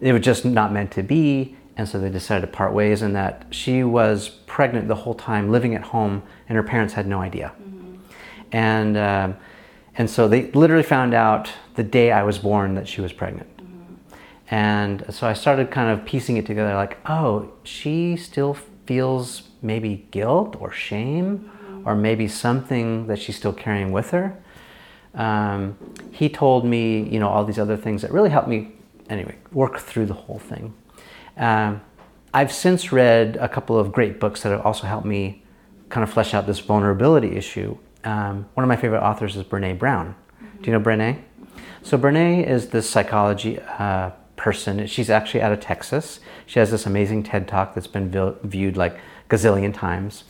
they 0.00 0.12
were 0.12 0.18
just 0.18 0.44
not 0.44 0.72
meant 0.72 0.90
to 0.92 1.02
be 1.02 1.56
and 1.76 1.88
so 1.88 1.98
they 1.98 2.10
decided 2.10 2.42
to 2.42 2.46
part 2.46 2.72
ways 2.72 3.02
and 3.02 3.14
that 3.16 3.46
she 3.50 3.82
was 3.82 4.28
pregnant 4.28 4.88
the 4.88 4.94
whole 4.94 5.14
time 5.14 5.50
living 5.50 5.74
at 5.74 5.82
home 5.82 6.22
and 6.48 6.56
her 6.56 6.62
parents 6.62 6.94
had 6.94 7.06
no 7.06 7.20
idea 7.20 7.52
mm-hmm. 7.60 7.96
and 8.52 8.96
um, 8.96 9.36
and 9.96 10.10
so 10.10 10.28
they 10.28 10.50
literally 10.52 10.82
found 10.82 11.14
out 11.14 11.50
the 11.74 11.82
day 11.82 12.12
i 12.12 12.22
was 12.22 12.38
born 12.38 12.74
that 12.74 12.86
she 12.86 13.00
was 13.00 13.12
pregnant 13.12 13.56
mm-hmm. 13.56 13.94
and 14.50 15.04
so 15.10 15.26
i 15.26 15.32
started 15.32 15.70
kind 15.70 15.90
of 15.90 16.04
piecing 16.06 16.36
it 16.36 16.46
together 16.46 16.74
like 16.74 16.98
oh 17.06 17.52
she 17.62 18.16
still 18.16 18.54
feels 18.86 19.42
maybe 19.62 20.06
guilt 20.10 20.56
or 20.60 20.70
shame 20.70 21.38
mm-hmm. 21.38 21.88
or 21.88 21.94
maybe 21.94 22.28
something 22.28 23.06
that 23.06 23.18
she's 23.18 23.36
still 23.36 23.52
carrying 23.52 23.92
with 23.92 24.10
her 24.10 24.36
um, 25.14 25.78
he 26.10 26.28
told 26.28 26.64
me 26.64 27.02
you 27.08 27.18
know 27.18 27.28
all 27.28 27.44
these 27.44 27.58
other 27.58 27.76
things 27.76 28.02
that 28.02 28.12
really 28.12 28.30
helped 28.30 28.48
me 28.48 28.72
anyway 29.08 29.36
work 29.52 29.78
through 29.78 30.06
the 30.06 30.14
whole 30.14 30.38
thing 30.38 30.74
um, 31.36 31.80
I've 32.34 32.52
since 32.52 32.90
read 32.90 33.36
a 33.36 33.48
couple 33.48 33.78
of 33.78 33.92
great 33.92 34.18
books 34.18 34.42
that 34.42 34.50
have 34.50 34.66
also 34.66 34.88
helped 34.88 35.06
me 35.06 35.44
kind 35.88 36.02
of 36.02 36.12
flesh 36.12 36.34
out 36.34 36.48
this 36.48 36.58
vulnerability 36.58 37.36
issue. 37.36 37.78
Um, 38.02 38.48
one 38.54 38.64
of 38.64 38.68
my 38.68 38.74
favorite 38.74 39.02
authors 39.02 39.36
is 39.36 39.44
Brene 39.44 39.78
Brown. 39.78 40.16
Mm-hmm. 40.42 40.62
Do 40.62 40.70
you 40.70 40.76
know 40.76 40.84
Brene? 40.84 41.22
So 41.82 41.96
Brene 41.96 42.44
is 42.44 42.70
this 42.70 42.90
psychology 42.90 43.60
uh, 43.60 44.10
person. 44.34 44.86
She's 44.88 45.10
actually 45.10 45.42
out 45.42 45.52
of 45.52 45.60
Texas. 45.60 46.18
She 46.46 46.58
has 46.58 46.72
this 46.72 46.86
amazing 46.86 47.22
TED 47.22 47.46
talk 47.46 47.74
that's 47.74 47.86
been 47.86 48.10
vi- 48.10 48.34
viewed 48.42 48.76
like 48.76 48.98
gazillion 49.28 49.72
times, 49.72 50.24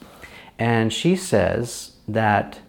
and 0.59 0.93
she 0.93 1.17
says 1.17 1.97
that 2.07 2.61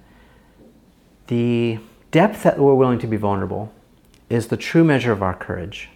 the 1.27 1.79
depth 2.11 2.43
that 2.43 2.57
we're 2.57 2.73
willing 2.73 2.99
to 2.99 3.07
be 3.07 3.17
vulnerable 3.17 3.73
is 4.29 4.47
the 4.47 4.57
true 4.57 4.83
measure 4.83 5.11
of 5.11 5.21
our 5.21 5.33
courage. 5.33 5.89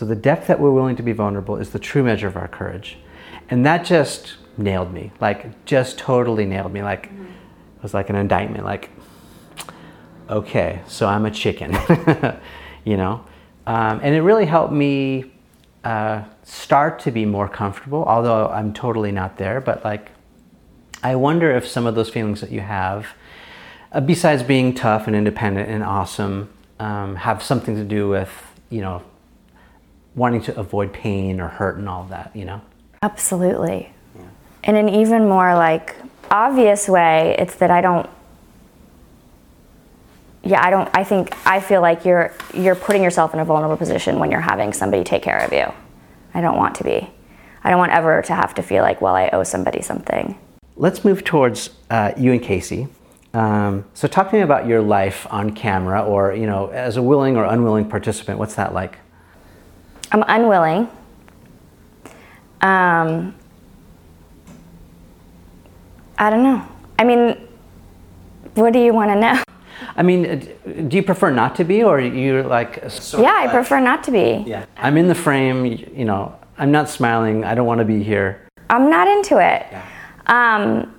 So 0.00 0.06
the 0.06 0.16
depth 0.16 0.46
that 0.46 0.58
we're 0.58 0.70
willing 0.70 0.96
to 0.96 1.02
be 1.02 1.12
vulnerable 1.12 1.58
is 1.58 1.72
the 1.72 1.78
true 1.78 2.02
measure 2.02 2.26
of 2.26 2.34
our 2.34 2.48
courage. 2.48 2.96
And 3.50 3.66
that 3.66 3.84
just 3.84 4.38
nailed 4.56 4.94
me. 4.94 5.12
Like 5.20 5.66
just 5.66 5.98
totally 5.98 6.46
nailed 6.46 6.72
me. 6.72 6.82
Like 6.82 7.10
mm-hmm. 7.10 7.26
it 7.26 7.82
was 7.82 7.92
like 7.92 8.08
an 8.08 8.16
indictment. 8.16 8.64
Like, 8.64 8.88
okay, 10.30 10.80
so 10.86 11.06
I'm 11.06 11.26
a 11.26 11.30
chicken, 11.30 11.76
you 12.86 12.96
know? 12.96 13.26
Um, 13.66 14.00
and 14.02 14.14
it 14.14 14.22
really 14.22 14.46
helped 14.46 14.72
me 14.72 15.34
uh, 15.84 16.24
start 16.44 17.00
to 17.00 17.10
be 17.10 17.26
more 17.26 17.46
comfortable, 17.46 18.02
although 18.04 18.48
I'm 18.48 18.72
totally 18.72 19.12
not 19.12 19.36
there. 19.36 19.60
But 19.60 19.84
like, 19.84 20.12
I 21.02 21.14
wonder 21.14 21.54
if 21.54 21.68
some 21.68 21.86
of 21.86 21.94
those 21.94 22.08
feelings 22.08 22.40
that 22.40 22.50
you 22.50 22.60
have, 22.60 23.08
uh, 23.92 24.00
besides 24.00 24.42
being 24.42 24.74
tough 24.74 25.06
and 25.06 25.14
independent 25.14 25.68
and 25.68 25.84
awesome, 25.84 26.48
um, 26.78 27.16
have 27.16 27.42
something 27.42 27.76
to 27.76 27.84
do 27.84 28.08
with, 28.08 28.30
you 28.70 28.80
know, 28.80 29.02
wanting 30.14 30.42
to 30.42 30.58
avoid 30.58 30.92
pain 30.92 31.40
or 31.40 31.48
hurt 31.48 31.76
and 31.78 31.88
all 31.88 32.04
that, 32.04 32.34
you 32.34 32.44
know? 32.44 32.60
Absolutely. 33.02 33.92
Yeah. 34.14 34.22
In 34.64 34.76
an 34.76 34.88
even 34.88 35.28
more 35.28 35.54
like 35.54 35.96
obvious 36.30 36.88
way, 36.88 37.36
it's 37.38 37.56
that 37.56 37.70
I 37.70 37.80
don't 37.80 38.08
yeah, 40.42 40.64
I 40.64 40.70
don't 40.70 40.88
I 40.94 41.04
think 41.04 41.36
I 41.46 41.60
feel 41.60 41.82
like 41.82 42.04
you're 42.04 42.32
you're 42.54 42.74
putting 42.74 43.02
yourself 43.02 43.34
in 43.34 43.40
a 43.40 43.44
vulnerable 43.44 43.76
position 43.76 44.18
when 44.18 44.30
you're 44.30 44.40
having 44.40 44.72
somebody 44.72 45.04
take 45.04 45.22
care 45.22 45.38
of 45.38 45.52
you. 45.52 45.72
I 46.32 46.40
don't 46.40 46.56
want 46.56 46.76
to 46.76 46.84
be. 46.84 47.10
I 47.62 47.70
don't 47.70 47.78
want 47.78 47.92
ever 47.92 48.22
to 48.22 48.34
have 48.34 48.54
to 48.54 48.62
feel 48.62 48.82
like, 48.82 49.00
well, 49.00 49.14
I 49.14 49.28
owe 49.30 49.42
somebody 49.42 49.82
something. 49.82 50.38
Let's 50.76 51.04
move 51.04 51.24
towards 51.24 51.70
uh, 51.90 52.12
you 52.16 52.32
and 52.32 52.42
Casey. 52.42 52.88
Um, 53.34 53.84
so, 53.94 54.08
talk 54.08 54.30
to 54.30 54.36
me 54.36 54.40
about 54.40 54.66
your 54.66 54.80
life 54.80 55.26
on 55.30 55.52
camera, 55.52 56.02
or 56.02 56.34
you 56.34 56.46
know, 56.46 56.68
as 56.68 56.96
a 56.96 57.02
willing 57.02 57.36
or 57.36 57.44
unwilling 57.44 57.88
participant. 57.88 58.38
What's 58.38 58.54
that 58.54 58.74
like? 58.74 58.98
I'm 60.12 60.24
unwilling. 60.26 60.88
Um, 62.60 63.34
I 66.18 66.28
don't 66.30 66.42
know. 66.42 66.66
I 66.98 67.04
mean, 67.04 67.48
what 68.54 68.72
do 68.72 68.78
you 68.78 68.92
want 68.92 69.10
to 69.10 69.16
know? 69.16 69.42
I 69.96 70.02
mean, 70.02 70.26
uh, 70.26 70.82
do 70.88 70.96
you 70.96 71.02
prefer 71.02 71.30
not 71.30 71.56
to 71.56 71.64
be, 71.64 71.82
or 71.82 72.00
you're 72.00 72.42
like? 72.42 72.82
yeah, 73.16 73.34
I 73.38 73.48
prefer 73.48 73.80
not 73.80 74.04
to 74.04 74.10
be. 74.10 74.44
Yeah, 74.46 74.66
I'm 74.76 74.96
in 74.96 75.08
the 75.08 75.14
frame. 75.14 75.64
You 75.64 76.04
know, 76.04 76.36
I'm 76.58 76.70
not 76.70 76.88
smiling. 76.88 77.44
I 77.44 77.54
don't 77.54 77.66
want 77.66 77.78
to 77.78 77.84
be 77.84 78.02
here. 78.02 78.46
I'm 78.68 78.90
not 78.90 79.08
into 79.08 79.38
it. 79.38 79.66
Yeah. 79.70 79.86
Um, 80.26 80.94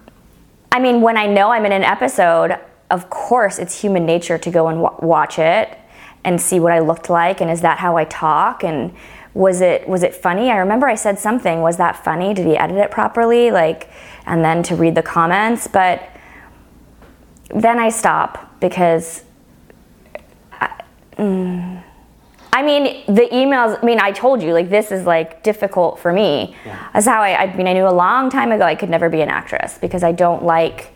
I 0.72 0.80
mean, 0.80 1.02
when 1.02 1.18
I 1.18 1.28
know 1.28 1.52
I'm 1.52 1.66
in 1.66 1.72
an 1.72 1.84
episode, 1.84 2.58
of 2.90 3.10
course, 3.10 3.60
it's 3.60 3.80
human 3.80 4.06
nature 4.06 4.38
to 4.38 4.52
go 4.52 4.68
and 4.68 4.82
w- 4.82 5.08
watch 5.08 5.38
it 5.40 5.78
and 6.24 6.40
see 6.40 6.60
what 6.60 6.72
I 6.72 6.80
looked 6.80 7.10
like 7.10 7.42
and 7.42 7.50
is 7.50 7.62
that 7.62 7.80
how 7.80 7.98
I 7.98 8.06
talk 8.06 8.64
and 8.64 8.94
was 9.34 9.62
it 9.62 9.88
was 9.88 10.04
it 10.04 10.14
funny? 10.14 10.52
I 10.52 10.58
remember 10.58 10.88
I 10.88 10.96
said 10.96 11.18
something. 11.18 11.62
Was 11.62 11.78
that 11.78 12.04
funny? 12.04 12.34
Did 12.34 12.46
he 12.46 12.58
edit 12.58 12.78
it 12.78 12.92
properly? 12.92 13.50
Like, 13.52 13.90
and 14.26 14.44
then 14.44 14.62
to 14.64 14.76
read 14.76 14.96
the 14.96 15.02
comments, 15.02 15.68
but 15.68 16.10
then 17.50 17.80
I 17.80 17.90
stop 17.90 18.60
because. 18.60 19.24
I, 20.52 20.84
mm, 21.18 21.84
I 22.54 22.64
mean, 22.64 23.06
the 23.08 23.30
emails. 23.32 23.82
I 23.82 23.86
mean, 23.86 24.00
I 24.02 24.12
told 24.12 24.42
you 24.42 24.52
like 24.54 24.70
this 24.70 24.92
is 24.92 25.06
like 25.06 25.44
difficult 25.44 26.00
for 26.00 26.12
me. 26.12 26.56
Yeah. 26.66 26.90
That's 26.94 27.06
how 27.06 27.22
I. 27.22 27.44
I 27.44 27.56
mean, 27.56 27.68
I 27.68 27.74
knew 27.74 27.88
a 27.88 27.90
long 27.90 28.30
time 28.30 28.52
ago 28.52 28.66
I 28.66 28.76
could 28.76 28.90
never 28.90 29.10
be 29.10 29.22
an 29.22 29.30
actress 29.30 29.78
because 29.78 30.04
I 30.04 30.12
don't 30.12 30.44
like 30.44 30.92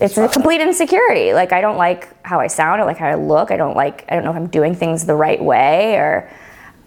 it's 0.00 0.16
a 0.16 0.28
complete 0.28 0.60
insecurity. 0.60 1.32
Like 1.32 1.52
I 1.52 1.60
don't 1.60 1.76
like 1.76 2.08
how 2.24 2.40
I 2.40 2.46
sound, 2.46 2.80
I 2.80 2.84
like 2.84 2.98
how 2.98 3.08
I 3.08 3.14
look. 3.14 3.50
I 3.50 3.56
don't 3.56 3.76
like 3.76 4.04
I 4.08 4.14
don't 4.14 4.24
know 4.24 4.30
if 4.30 4.36
I'm 4.36 4.48
doing 4.48 4.74
things 4.74 5.06
the 5.06 5.14
right 5.14 5.42
way 5.42 5.96
or 5.96 6.30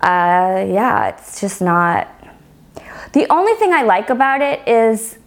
uh, 0.02 0.66
yeah, 0.68 1.10
it's 1.10 1.40
just 1.40 1.62
not. 1.62 2.08
The 3.14 3.28
only 3.32 3.54
thing 3.56 3.74
I 3.74 3.84
like 3.84 4.10
about 4.10 4.42
it 4.42 4.68
is 4.68 5.18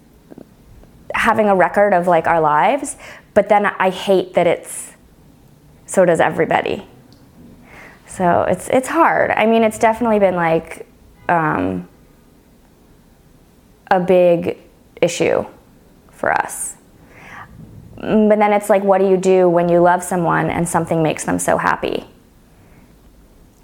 having 1.15 1.49
a 1.49 1.55
record 1.55 1.93
of 1.93 2.07
like 2.09 2.27
our 2.27 2.41
lives, 2.41 2.97
but 3.35 3.49
then 3.49 3.67
I 3.67 3.91
hate 3.91 4.35
that 4.35 4.47
it's 4.47 4.93
so 5.87 6.05
does 6.05 6.21
everybody. 6.21 6.89
So 8.07 8.43
it's 8.43 8.69
it's 8.69 8.89
hard. 8.89 9.31
I 9.31 9.47
mean, 9.47 9.63
it's 9.63 9.79
definitely 9.79 10.19
been 10.19 10.35
like 10.35 10.87
um, 11.29 11.89
a 13.91 14.01
big 14.01 14.59
issue 15.01 15.45
for 16.11 16.33
us. 16.33 16.77
But 18.05 18.39
then 18.39 18.53
it's 18.53 18.69
like, 18.69 18.85
what 18.85 18.99
do 18.99 19.09
you 19.09 19.17
do 19.17 19.49
when 19.49 19.69
you 19.69 19.81
love 19.81 20.03
someone 20.03 20.51
and 20.51 20.69
something 20.69 21.03
makes 21.03 21.25
them 21.25 21.39
so 21.39 21.57
happy? 21.57 22.05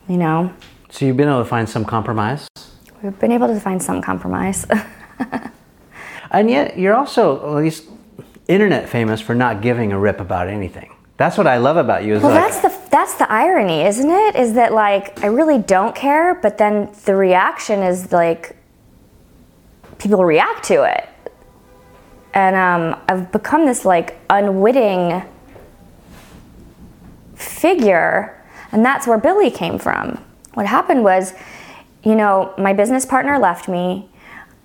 You 0.08 0.16
know? 0.16 0.52
So 0.88 1.04
you've 1.04 1.16
been 1.16 1.28
able 1.28 1.42
to 1.42 1.48
find 1.48 1.68
some 1.68 1.84
compromise? 1.84 2.48
We've 3.02 3.18
been 3.18 3.32
able 3.32 3.48
to 3.48 3.60
find 3.60 3.82
some 3.82 4.00
compromise. 4.00 4.66
and 6.30 6.50
yet, 6.50 6.78
you're 6.78 6.94
also 6.94 7.56
at 7.56 7.62
least 7.62 7.84
internet 8.48 8.88
famous 8.88 9.20
for 9.20 9.34
not 9.34 9.60
giving 9.60 9.92
a 9.92 9.98
rip 9.98 10.20
about 10.20 10.48
anything. 10.48 10.94
That's 11.18 11.36
what 11.36 11.46
I 11.46 11.58
love 11.58 11.76
about 11.76 12.04
you. 12.04 12.14
well, 12.14 12.30
like, 12.30 12.50
that's 12.50 12.60
the 12.60 12.90
that's 12.90 13.14
the 13.14 13.30
irony, 13.30 13.82
isn't 13.82 14.10
it? 14.10 14.36
Is 14.36 14.54
that 14.54 14.72
like 14.72 15.22
I 15.22 15.26
really 15.26 15.58
don't 15.58 15.94
care, 15.94 16.34
but 16.34 16.56
then 16.56 16.90
the 17.04 17.14
reaction 17.14 17.82
is 17.82 18.10
like 18.10 18.56
people 19.98 20.24
react 20.24 20.64
to 20.64 20.82
it 20.84 21.09
and 22.34 22.56
um, 22.56 23.00
I've 23.08 23.32
become 23.32 23.66
this 23.66 23.84
like 23.84 24.18
unwitting 24.30 25.22
figure, 27.34 28.44
and 28.72 28.84
that's 28.84 29.06
where 29.06 29.18
Billy 29.18 29.50
came 29.50 29.78
from. 29.78 30.22
What 30.54 30.66
happened 30.66 31.02
was, 31.04 31.34
you 32.02 32.14
know, 32.14 32.54
my 32.58 32.72
business 32.72 33.06
partner 33.06 33.38
left 33.38 33.68
me. 33.68 34.08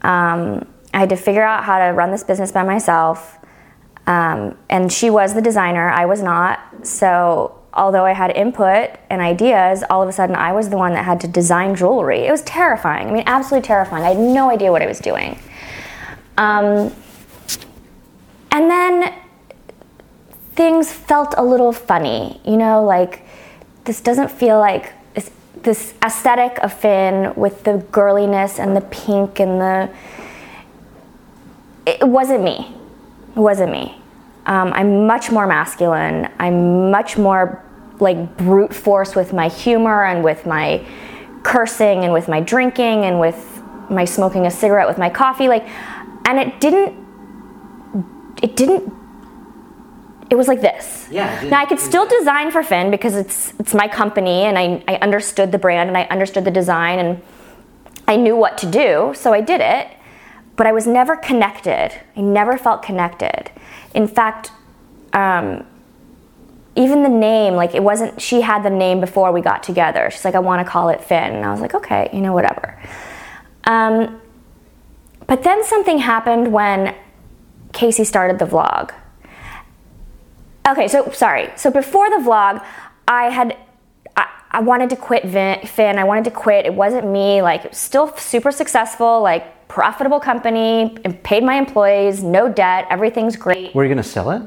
Um, 0.02 0.68
I 0.94 1.00
had 1.00 1.10
to 1.10 1.16
figure 1.16 1.44
out 1.44 1.64
how 1.64 1.80
to 1.80 1.94
run 1.94 2.12
this 2.12 2.24
business 2.24 2.52
by 2.52 2.64
myself. 2.64 3.38
Um, 4.08 4.58
and 4.70 4.92
she 4.92 5.10
was 5.10 5.34
the 5.34 5.42
designer, 5.42 5.90
I 5.90 6.06
was 6.06 6.22
not. 6.22 6.60
So, 6.84 7.60
although 7.74 8.06
I 8.06 8.14
had 8.14 8.32
input 8.32 8.92
and 9.10 9.22
ideas, 9.22 9.84
all 9.90 10.02
of 10.02 10.08
a 10.08 10.12
sudden 10.12 10.36
I 10.36 10.54
was 10.54 10.70
the 10.70 10.78
one 10.78 10.94
that 10.94 11.04
had 11.04 11.20
to 11.22 11.28
design 11.28 11.76
jewelry. 11.76 12.20
It 12.28 12.32
was 12.32 12.44
terrifying. 12.44 13.10
I 13.10 13.12
mean, 13.12 13.24
absolutely 13.26 13.68
terrifying. 13.68 14.04
I 14.04 14.10
had 14.10 14.18
no 14.18 14.50
idea 14.50 14.72
what 14.72 14.82
I 14.82 14.88
was 14.88 15.00
doing. 15.00 15.40
Um, 16.38 16.94
and 18.56 18.72
then 18.72 19.14
things 20.54 20.90
felt 20.92 21.36
a 21.38 21.44
little 21.44 21.74
funny, 21.74 22.40
you 22.46 22.56
know, 22.56 22.82
like 22.82 23.28
this 23.84 24.00
doesn't 24.00 24.32
feel 24.32 24.60
like 24.60 24.94
this, 25.62 25.94
aesthetic 26.04 26.60
of 26.60 26.72
Finn 26.72 27.34
with 27.36 27.66
the 27.66 27.80
girliness 27.92 28.60
and 28.60 28.76
the 28.78 28.82
pink 28.82 29.40
and 29.40 29.60
the. 29.60 29.90
It 31.86 32.08
wasn't 32.08 32.44
me. 32.44 32.74
It 33.36 33.40
wasn't 33.40 33.72
me. 33.72 34.00
Um, 34.46 34.72
I'm 34.74 35.06
much 35.06 35.32
more 35.32 35.48
masculine. 35.48 36.30
I'm 36.40 36.92
much 36.92 37.18
more 37.18 37.62
like 38.00 38.38
brute 38.38 38.74
force 38.74 39.16
with 39.16 39.34
my 39.34 39.50
humor 39.50 40.06
and 40.06 40.24
with 40.24 40.46
my 40.46 40.86
cursing 41.44 42.04
and 42.04 42.14
with 42.14 42.28
my 42.28 42.40
drinking 42.40 43.04
and 43.04 43.20
with 43.20 43.62
my 43.90 44.06
smoking 44.06 44.46
a 44.46 44.52
cigarette 44.52 44.88
with 44.88 44.98
my 44.98 45.10
coffee. 45.10 45.50
Like, 45.50 45.68
and 46.26 46.40
it 46.40 46.62
didn't. 46.62 47.05
It 48.42 48.56
didn't 48.56 48.94
it 50.30 50.36
was 50.36 50.48
like 50.48 50.62
this. 50.62 51.08
Yeah. 51.12 51.44
Now 51.44 51.62
I 51.62 51.66
could 51.66 51.80
still 51.80 52.08
design 52.08 52.52
for 52.52 52.64
Finn 52.64 52.90
because 52.92 53.16
it's 53.16 53.54
it's 53.60 53.74
my 53.74 53.88
company 53.88 54.44
and 54.44 54.58
I, 54.58 54.84
I 54.88 54.96
understood 54.96 55.52
the 55.52 55.58
brand 55.58 55.88
and 55.88 55.98
I 55.98 56.04
understood 56.06 56.46
the 56.46 56.52
design 56.52 57.00
and 57.00 57.22
I 58.08 58.18
knew 58.18 58.36
what 58.36 58.58
to 58.60 58.70
do, 58.70 59.14
so 59.16 59.34
I 59.34 59.42
did 59.42 59.62
it. 59.62 59.88
But 60.56 60.68
I 60.68 60.72
was 60.72 60.88
never 60.88 61.16
connected. 61.16 61.92
I 62.16 62.22
never 62.22 62.58
felt 62.58 62.82
connected. 62.82 63.52
In 63.94 64.08
fact, 64.08 64.52
um, 65.12 65.66
even 66.76 67.04
the 67.04 67.10
name, 67.10 67.56
like 67.56 67.76
it 67.76 67.84
wasn't. 67.84 68.22
She 68.22 68.42
had 68.42 68.64
the 68.64 68.70
name 68.70 69.00
before 69.00 69.32
we 69.32 69.42
got 69.42 69.64
together. 69.64 70.10
She's 70.12 70.26
like, 70.26 70.36
I 70.36 70.40
want 70.40 70.66
to 70.66 70.70
call 70.70 70.90
it 70.90 71.02
Finn, 71.02 71.36
and 71.36 71.46
I 71.46 71.52
was 71.52 71.62
like, 71.62 71.76
okay, 71.76 72.10
you 72.14 72.22
know, 72.22 72.34
whatever. 72.34 72.82
Um, 73.66 74.22
but 75.28 75.44
then 75.44 75.64
something 75.64 75.98
happened 75.98 76.52
when 76.52 76.96
Casey 77.76 78.04
started 78.04 78.40
the 78.40 78.46
vlog 78.46 78.92
Okay, 80.68 80.88
so 80.88 81.12
sorry. 81.12 81.50
So 81.56 81.70
before 81.70 82.10
the 82.10 82.18
vlog, 82.18 82.66
I 83.08 83.26
had 83.30 83.58
I, 84.18 84.28
I 84.52 84.62
wanted 84.62 84.90
to 84.92 84.96
quit 84.96 85.30
Finn. 85.30 86.00
I 86.00 86.04
wanted 86.04 86.24
to 86.26 86.32
quit. 86.32 86.66
It 86.66 86.74
wasn't 86.74 87.08
me. 87.08 87.42
Like 87.42 87.74
still 87.74 88.16
super 88.18 88.52
successful, 88.52 89.22
like 89.22 89.68
profitable 89.68 90.20
company, 90.20 90.98
paid 91.24 91.44
my 91.44 91.56
employees, 91.56 92.24
no 92.24 92.50
debt, 92.50 92.88
everything's 92.90 93.36
great. 93.36 93.76
Were 93.76 93.84
you 93.84 93.90
gonna 93.90 94.04
sell 94.04 94.32
it? 94.32 94.42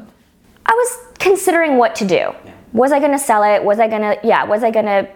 I 0.67 0.73
was 0.73 0.99
considering 1.19 1.77
what 1.77 1.95
to 1.97 2.05
do. 2.07 2.35
Was 2.73 2.93
I 2.93 2.99
gonna 2.99 3.19
sell 3.19 3.45
it? 3.45 3.63
Was 3.63 3.79
I 3.79 3.87
gonna 3.87 4.17
yeah, 4.25 4.45
was 4.45 4.65
I 4.65 4.71
gonna 4.73 5.09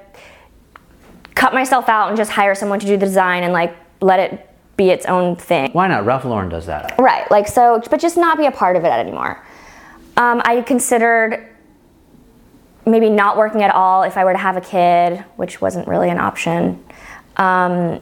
cut 1.35 1.53
myself 1.53 1.89
out 1.89 2.09
and 2.09 2.17
just 2.17 2.31
hire 2.31 2.55
someone 2.55 2.79
to 2.79 2.87
do 2.87 2.97
the 2.97 3.07
design 3.07 3.43
and 3.43 3.53
like 3.53 3.75
let 4.01 4.21
it 4.21 4.49
be 4.77 4.91
its 4.91 5.07
own 5.07 5.37
thing? 5.37 5.71
Why 5.73 5.89
not? 5.89 6.05
Ralph 6.05 6.25
Lauren 6.25 6.49
does 6.49 6.67
that. 6.67 6.95
Right, 6.99 7.31
like 7.31 7.47
so, 7.47 7.81
but 7.91 8.01
just 8.01 8.17
not 8.17 8.39
be 8.39 8.47
a 8.47 8.51
part 8.51 8.77
of 8.77 8.85
it 8.85 8.93
anymore. 8.93 9.45
Um, 10.17 10.43
I 10.45 10.63
considered 10.63 11.49
maybe 12.85 13.09
not 13.09 13.37
working 13.37 13.63
at 13.63 13.75
all 13.75 14.03
if 14.03 14.17
I 14.17 14.25
were 14.25 14.33
to 14.33 14.39
have 14.39 14.57
a 14.57 14.61
kid, 14.61 15.25
which 15.37 15.61
wasn't 15.61 15.87
really 15.89 16.11
an 16.11 16.19
option. 16.19 16.85
Um, 17.37 18.01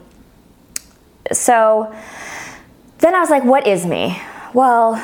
so 1.32 1.94
then 2.98 3.14
I 3.14 3.20
was 3.20 3.30
like, 3.30 3.44
what 3.44 3.66
is 3.66 3.86
me? 3.86 4.20
Well, 4.54 4.94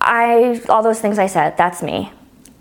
I 0.00 0.60
all 0.68 0.82
those 0.82 1.00
things 1.00 1.18
I 1.18 1.26
said, 1.26 1.56
that's 1.56 1.82
me. 1.82 2.12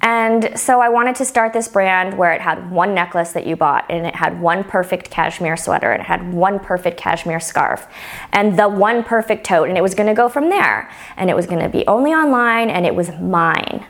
And 0.08 0.58
so 0.58 0.80
I 0.80 0.88
wanted 0.88 1.18
to 1.18 1.26
start 1.26 1.52
this 1.52 1.68
brand 1.68 2.18
where 2.18 2.32
it 2.32 2.40
had 2.40 2.72
one 2.72 2.96
necklace 2.96 3.34
that 3.34 3.46
you 3.46 3.58
bought 3.58 3.84
and 3.90 4.06
it 4.06 4.16
had 4.16 4.40
one 4.40 4.64
perfect 4.64 5.12
cashmere 5.12 5.58
sweater 5.58 5.92
and 5.92 6.00
it 6.00 6.06
had 6.06 6.34
one 6.34 6.60
perfect 6.60 6.96
cashmere 6.98 7.42
scarf 7.42 7.86
and 8.32 8.58
the 8.58 8.70
one 8.70 9.04
perfect 9.04 9.46
tote 9.46 9.68
and 9.68 9.78
it 9.78 9.82
was 9.82 9.96
to 10.08 10.14
go 10.14 10.30
from 10.30 10.48
there. 10.48 10.90
And 11.18 11.30
it 11.30 11.36
was 11.36 11.46
to 11.62 11.68
be 11.68 11.86
only 11.88 12.12
online 12.12 12.70
and 12.70 12.86
it 12.86 12.96
was 12.96 13.12
mine. 13.20 13.86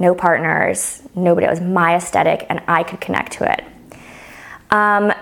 No 0.00 0.12
partners, 0.12 1.02
nobody. 1.14 1.46
It 1.46 1.50
was 1.50 1.60
my 1.60 1.94
aesthetic 1.94 2.44
and 2.48 2.60
I 2.66 2.82
could 2.82 3.00
connect 3.00 3.34
to 3.34 3.52
it. 3.52 3.64
Um, 4.72 5.12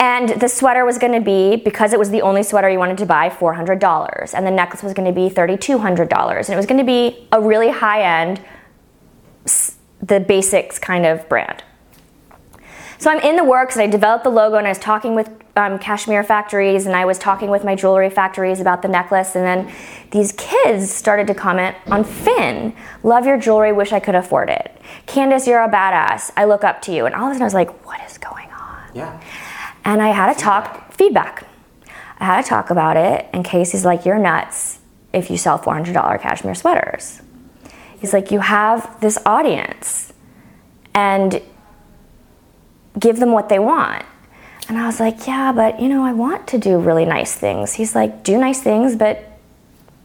and 0.00 0.30
the 0.40 0.48
sweater 0.48 0.86
was 0.86 0.96
going 0.96 1.12
to 1.12 1.20
be, 1.20 1.56
because 1.56 1.92
it 1.92 1.98
was 1.98 2.08
the 2.08 2.22
only 2.22 2.42
sweater 2.42 2.70
you 2.70 2.78
wanted 2.78 2.96
to 2.98 3.06
buy, 3.06 3.28
$400. 3.28 4.32
And 4.32 4.46
the 4.46 4.50
necklace 4.50 4.82
was 4.82 4.94
going 4.94 5.12
to 5.12 5.12
be 5.12 5.28
$3,200. 5.28 6.36
And 6.38 6.48
it 6.48 6.56
was 6.56 6.66
going 6.66 6.78
to 6.78 6.86
be 6.86 7.28
a 7.32 7.40
really 7.40 7.68
high 7.68 8.22
end, 8.22 8.40
the 10.00 10.20
basics 10.20 10.78
kind 10.78 11.06
of 11.06 11.28
brand. 11.28 11.62
So 13.00 13.10
I'm 13.10 13.20
in 13.20 13.36
the 13.36 13.44
works 13.44 13.76
I 13.76 13.86
developed 13.86 14.24
the 14.24 14.30
logo 14.30 14.56
and 14.56 14.66
I 14.66 14.70
was 14.70 14.78
talking 14.78 15.14
with 15.14 15.30
um, 15.56 15.78
cashmere 15.78 16.24
factories 16.24 16.84
and 16.86 16.96
I 16.96 17.04
was 17.04 17.16
talking 17.16 17.48
with 17.48 17.62
my 17.62 17.76
jewelry 17.76 18.10
factories 18.10 18.60
about 18.60 18.82
the 18.82 18.88
necklace 18.88 19.36
and 19.36 19.44
then 19.44 19.72
these 20.10 20.32
kids 20.32 20.90
started 20.92 21.28
to 21.28 21.34
comment 21.34 21.76
on 21.86 22.02
Finn. 22.02 22.74
Love 23.04 23.24
your 23.24 23.38
jewelry, 23.38 23.72
wish 23.72 23.92
I 23.92 24.00
could 24.00 24.16
afford 24.16 24.50
it. 24.50 24.80
Candace, 25.06 25.46
you're 25.46 25.62
a 25.62 25.68
badass. 25.68 26.32
I 26.36 26.44
look 26.44 26.64
up 26.64 26.82
to 26.82 26.92
you. 26.92 27.06
And 27.06 27.14
all 27.14 27.26
of 27.26 27.30
a 27.30 27.34
sudden 27.34 27.42
I 27.42 27.46
was 27.46 27.54
like, 27.54 27.86
what 27.86 28.00
is 28.10 28.18
going 28.18 28.50
on? 28.50 28.90
Yeah. 28.94 29.20
And 29.84 30.02
I 30.02 30.08
had 30.08 30.36
a 30.36 30.38
talk, 30.38 30.92
feedback. 30.92 31.46
I 32.18 32.24
had 32.24 32.42
to 32.42 32.48
talk 32.48 32.70
about 32.70 32.96
it 32.96 33.28
and 33.32 33.44
Casey's 33.44 33.84
like, 33.84 34.04
you're 34.04 34.18
nuts 34.18 34.80
if 35.12 35.30
you 35.30 35.36
sell 35.36 35.56
$400 35.56 36.20
cashmere 36.20 36.56
sweaters. 36.56 37.22
He's 38.00 38.12
like, 38.12 38.30
you 38.30 38.40
have 38.40 39.00
this 39.00 39.18
audience 39.26 40.12
and 40.94 41.42
give 42.98 43.18
them 43.18 43.32
what 43.32 43.48
they 43.48 43.58
want. 43.58 44.04
And 44.68 44.76
I 44.76 44.86
was 44.86 45.00
like, 45.00 45.26
yeah, 45.26 45.52
but 45.52 45.80
you 45.80 45.88
know, 45.88 46.04
I 46.04 46.12
want 46.12 46.46
to 46.48 46.58
do 46.58 46.78
really 46.78 47.04
nice 47.04 47.34
things. 47.34 47.74
He's 47.74 47.94
like, 47.94 48.22
do 48.22 48.38
nice 48.38 48.60
things, 48.60 48.96
but 48.96 49.38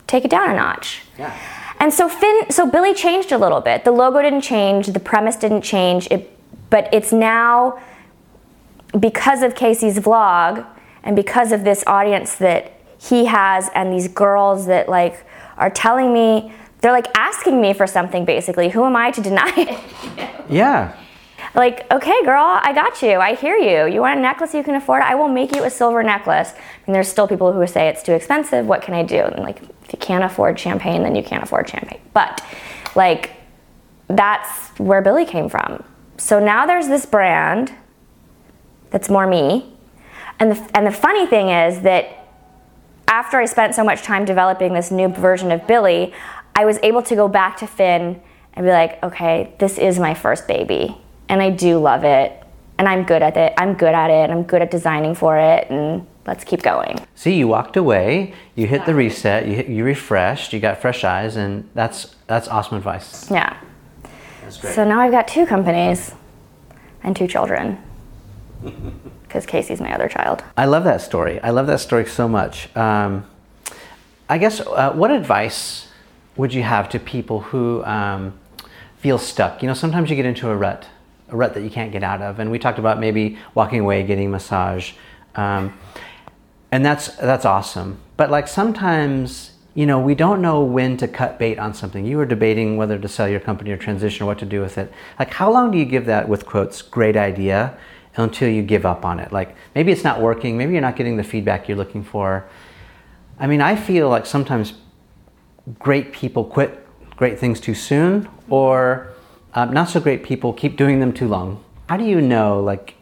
take 0.07 0.25
it 0.25 0.31
down 0.31 0.49
a 0.49 0.55
notch. 0.55 1.01
Yeah. 1.17 1.37
And 1.79 1.93
so 1.93 2.07
Finn, 2.07 2.49
so 2.49 2.69
Billie 2.69 2.93
changed 2.93 3.31
a 3.31 3.37
little 3.37 3.59
bit. 3.59 3.83
The 3.83 3.91
logo 3.91 4.21
didn't 4.21 4.41
change, 4.41 4.87
the 4.87 4.99
premise 4.99 5.35
didn't 5.35 5.63
change, 5.63 6.07
it, 6.09 6.31
but 6.69 6.87
it's 6.93 7.11
now 7.11 7.81
because 8.99 9.43
of 9.43 9.55
Casey's 9.55 9.99
vlog 9.99 10.65
and 11.03 11.15
because 11.15 11.51
of 11.51 11.63
this 11.63 11.83
audience 11.85 12.35
that 12.35 12.71
he 12.97 13.25
has 13.25 13.69
and 13.75 13.91
these 13.91 14.07
girls 14.07 14.67
that 14.67 14.87
like 14.87 15.25
are 15.57 15.69
telling 15.69 16.13
me 16.13 16.53
they're 16.83 16.91
like 16.91 17.07
asking 17.15 17.61
me 17.61 17.73
for 17.73 17.87
something 17.87 18.25
basically. 18.25 18.69
Who 18.69 18.83
am 18.83 18.95
I 18.95 19.09
to 19.11 19.21
deny 19.21 19.51
it? 19.57 20.29
Yeah. 20.49 20.93
Like, 21.55 21.89
okay, 21.91 22.25
girl, 22.25 22.59
I 22.61 22.73
got 22.73 23.01
you. 23.01 23.17
I 23.19 23.35
hear 23.35 23.55
you. 23.55 23.91
You 23.91 24.01
want 24.01 24.19
a 24.19 24.21
necklace 24.21 24.53
you 24.53 24.61
can 24.61 24.75
afford? 24.75 25.01
I 25.01 25.15
will 25.15 25.29
make 25.29 25.55
you 25.55 25.63
a 25.63 25.69
silver 25.69 26.03
necklace. 26.03 26.51
And 26.85 26.93
there's 26.93 27.07
still 27.07 27.29
people 27.29 27.53
who 27.53 27.65
say 27.65 27.87
it's 27.87 28.03
too 28.03 28.11
expensive. 28.11 28.65
What 28.65 28.81
can 28.81 28.93
I 28.93 29.03
do? 29.03 29.19
And 29.19 29.41
like, 29.41 29.61
if 29.85 29.93
you 29.93 29.99
can't 29.99 30.25
afford 30.25 30.59
champagne, 30.59 31.03
then 31.03 31.15
you 31.15 31.23
can't 31.23 31.41
afford 31.41 31.69
champagne. 31.69 32.01
But 32.13 32.43
like, 32.93 33.31
that's 34.07 34.67
where 34.77 35.01
Billy 35.01 35.25
came 35.25 35.47
from. 35.47 35.81
So 36.17 36.39
now 36.39 36.65
there's 36.65 36.89
this 36.89 37.05
brand 37.05 37.71
that's 38.89 39.09
more 39.09 39.25
me. 39.25 39.73
And 40.39 40.51
the, 40.51 40.71
and 40.75 40.85
the 40.85 40.91
funny 40.91 41.25
thing 41.25 41.49
is 41.49 41.81
that 41.81 42.27
after 43.07 43.37
I 43.37 43.45
spent 43.45 43.75
so 43.75 43.83
much 43.83 44.01
time 44.01 44.25
developing 44.25 44.73
this 44.73 44.91
new 44.91 45.07
version 45.07 45.51
of 45.51 45.65
Billie, 45.67 46.13
I 46.55 46.65
was 46.65 46.79
able 46.83 47.01
to 47.03 47.15
go 47.15 47.27
back 47.27 47.57
to 47.57 47.67
Finn 47.67 48.21
and 48.53 48.65
be 48.65 48.71
like, 48.71 49.01
okay, 49.03 49.53
this 49.59 49.77
is 49.77 49.99
my 49.99 50.13
first 50.13 50.47
baby, 50.47 50.97
and 51.27 51.41
I 51.41 51.49
do 51.49 51.79
love 51.79 52.03
it, 52.03 52.43
and 52.77 52.87
I'm 52.87 53.03
good 53.03 53.23
at 53.23 53.35
it. 53.37 53.53
I'm 53.57 53.73
good 53.73 53.93
at 53.93 54.09
it. 54.09 54.29
I'm 54.29 54.43
good 54.43 54.61
at 54.61 54.69
designing 54.69 55.15
for 55.15 55.37
it, 55.37 55.69
and 55.69 56.05
let's 56.27 56.43
keep 56.43 56.61
going. 56.61 56.99
See, 57.15 57.35
you 57.35 57.47
walked 57.47 57.75
away, 57.77 58.33
you 58.55 58.67
hit 58.67 58.85
the 58.85 58.93
reset, 58.93 59.47
you 59.47 59.55
hit, 59.55 59.67
you 59.67 59.83
refreshed, 59.83 60.53
you 60.53 60.59
got 60.59 60.79
fresh 60.79 61.03
eyes, 61.03 61.35
and 61.35 61.67
that's 61.73 62.15
that's 62.27 62.47
awesome 62.47 62.77
advice. 62.77 63.29
Yeah. 63.31 63.57
That's 64.41 64.57
great. 64.57 64.75
So 64.75 64.85
now 64.87 64.99
I've 64.99 65.11
got 65.11 65.27
two 65.27 65.45
companies 65.45 66.13
and 67.03 67.15
two 67.15 67.27
children. 67.27 67.77
Because 69.23 69.47
Casey's 69.47 69.81
my 69.81 69.91
other 69.91 70.07
child. 70.07 70.43
I 70.55 70.65
love 70.65 70.83
that 70.83 71.01
story. 71.01 71.41
I 71.41 71.49
love 71.49 71.65
that 71.65 71.79
story 71.79 72.05
so 72.05 72.27
much. 72.27 72.69
Um, 72.77 73.25
I 74.29 74.37
guess 74.37 74.59
uh, 74.61 74.91
what 74.93 75.09
advice 75.09 75.87
would 76.35 76.53
you 76.53 76.63
have 76.63 76.89
to 76.89 76.99
people 76.99 77.41
who 77.41 77.83
um, 77.83 78.37
feel 78.97 79.17
stuck? 79.17 79.61
You 79.61 79.67
know, 79.67 79.73
sometimes 79.73 80.09
you 80.09 80.15
get 80.15 80.25
into 80.25 80.49
a 80.49 80.55
rut, 80.55 80.87
a 81.29 81.35
rut 81.35 81.53
that 81.53 81.61
you 81.61 81.69
can't 81.69 81.91
get 81.91 82.03
out 82.03 82.21
of. 82.21 82.39
And 82.39 82.51
we 82.51 82.59
talked 82.59 82.79
about 82.79 82.99
maybe 82.99 83.37
walking 83.53 83.79
away, 83.79 84.03
getting 84.03 84.31
massage, 84.31 84.93
um, 85.35 85.77
and 86.71 86.83
that's 86.83 87.15
that's 87.17 87.45
awesome. 87.45 87.99
But 88.17 88.31
like 88.31 88.47
sometimes, 88.47 89.51
you 89.75 89.85
know, 89.85 89.99
we 89.99 90.15
don't 90.15 90.41
know 90.41 90.63
when 90.63 90.97
to 90.97 91.07
cut 91.07 91.37
bait 91.37 91.59
on 91.59 91.73
something. 91.73 92.05
You 92.05 92.17
were 92.17 92.25
debating 92.25 92.77
whether 92.77 92.97
to 92.97 93.07
sell 93.07 93.27
your 93.27 93.39
company 93.39 93.71
or 93.71 93.77
transition 93.77 94.23
or 94.23 94.25
what 94.27 94.39
to 94.39 94.45
do 94.45 94.61
with 94.61 94.77
it. 94.77 94.91
Like, 95.19 95.31
how 95.31 95.51
long 95.51 95.71
do 95.71 95.77
you 95.77 95.85
give 95.85 96.05
that 96.07 96.27
with 96.27 96.45
quotes? 96.45 96.81
Great 96.81 97.15
idea 97.15 97.77
until 98.15 98.49
you 98.49 98.61
give 98.61 98.85
up 98.85 99.05
on 99.05 99.19
it. 99.19 99.31
Like 99.31 99.55
maybe 99.75 99.91
it's 99.91 100.03
not 100.03 100.21
working. 100.21 100.57
Maybe 100.57 100.73
you're 100.73 100.81
not 100.81 100.95
getting 100.95 101.17
the 101.17 101.23
feedback 101.23 101.67
you're 101.67 101.77
looking 101.77 102.03
for. 102.03 102.45
I 103.39 103.47
mean, 103.47 103.61
I 103.61 103.75
feel 103.75 104.09
like 104.09 104.25
sometimes 104.25 104.73
great 105.79 106.11
people 106.11 106.43
quit 106.43 106.85
great 107.15 107.39
things 107.39 107.59
too 107.59 107.73
soon, 107.73 108.27
or 108.49 109.13
um, 109.53 109.71
not 109.71 109.89
so 109.89 109.99
great 109.99 110.23
people 110.23 110.51
keep 110.53 110.77
doing 110.77 110.99
them 110.99 111.13
too 111.13 111.27
long. 111.27 111.63
How 111.87 111.97
do 111.97 112.03
you 112.03 112.21
know, 112.21 112.59
like, 112.59 112.95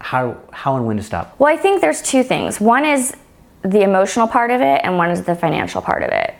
how 0.00 0.36
how 0.50 0.76
and 0.76 0.86
when 0.86 0.96
to 0.96 1.02
stop? 1.02 1.38
Well, 1.38 1.52
I 1.52 1.56
think 1.56 1.80
there's 1.80 2.02
two 2.02 2.22
things. 2.22 2.60
One 2.60 2.84
is 2.84 3.14
the 3.62 3.82
emotional 3.82 4.26
part 4.26 4.50
of 4.50 4.60
it, 4.60 4.80
and 4.82 4.96
one 4.96 5.10
is 5.10 5.24
the 5.24 5.34
financial 5.34 5.82
part 5.82 6.02
of 6.02 6.10
it. 6.10 6.34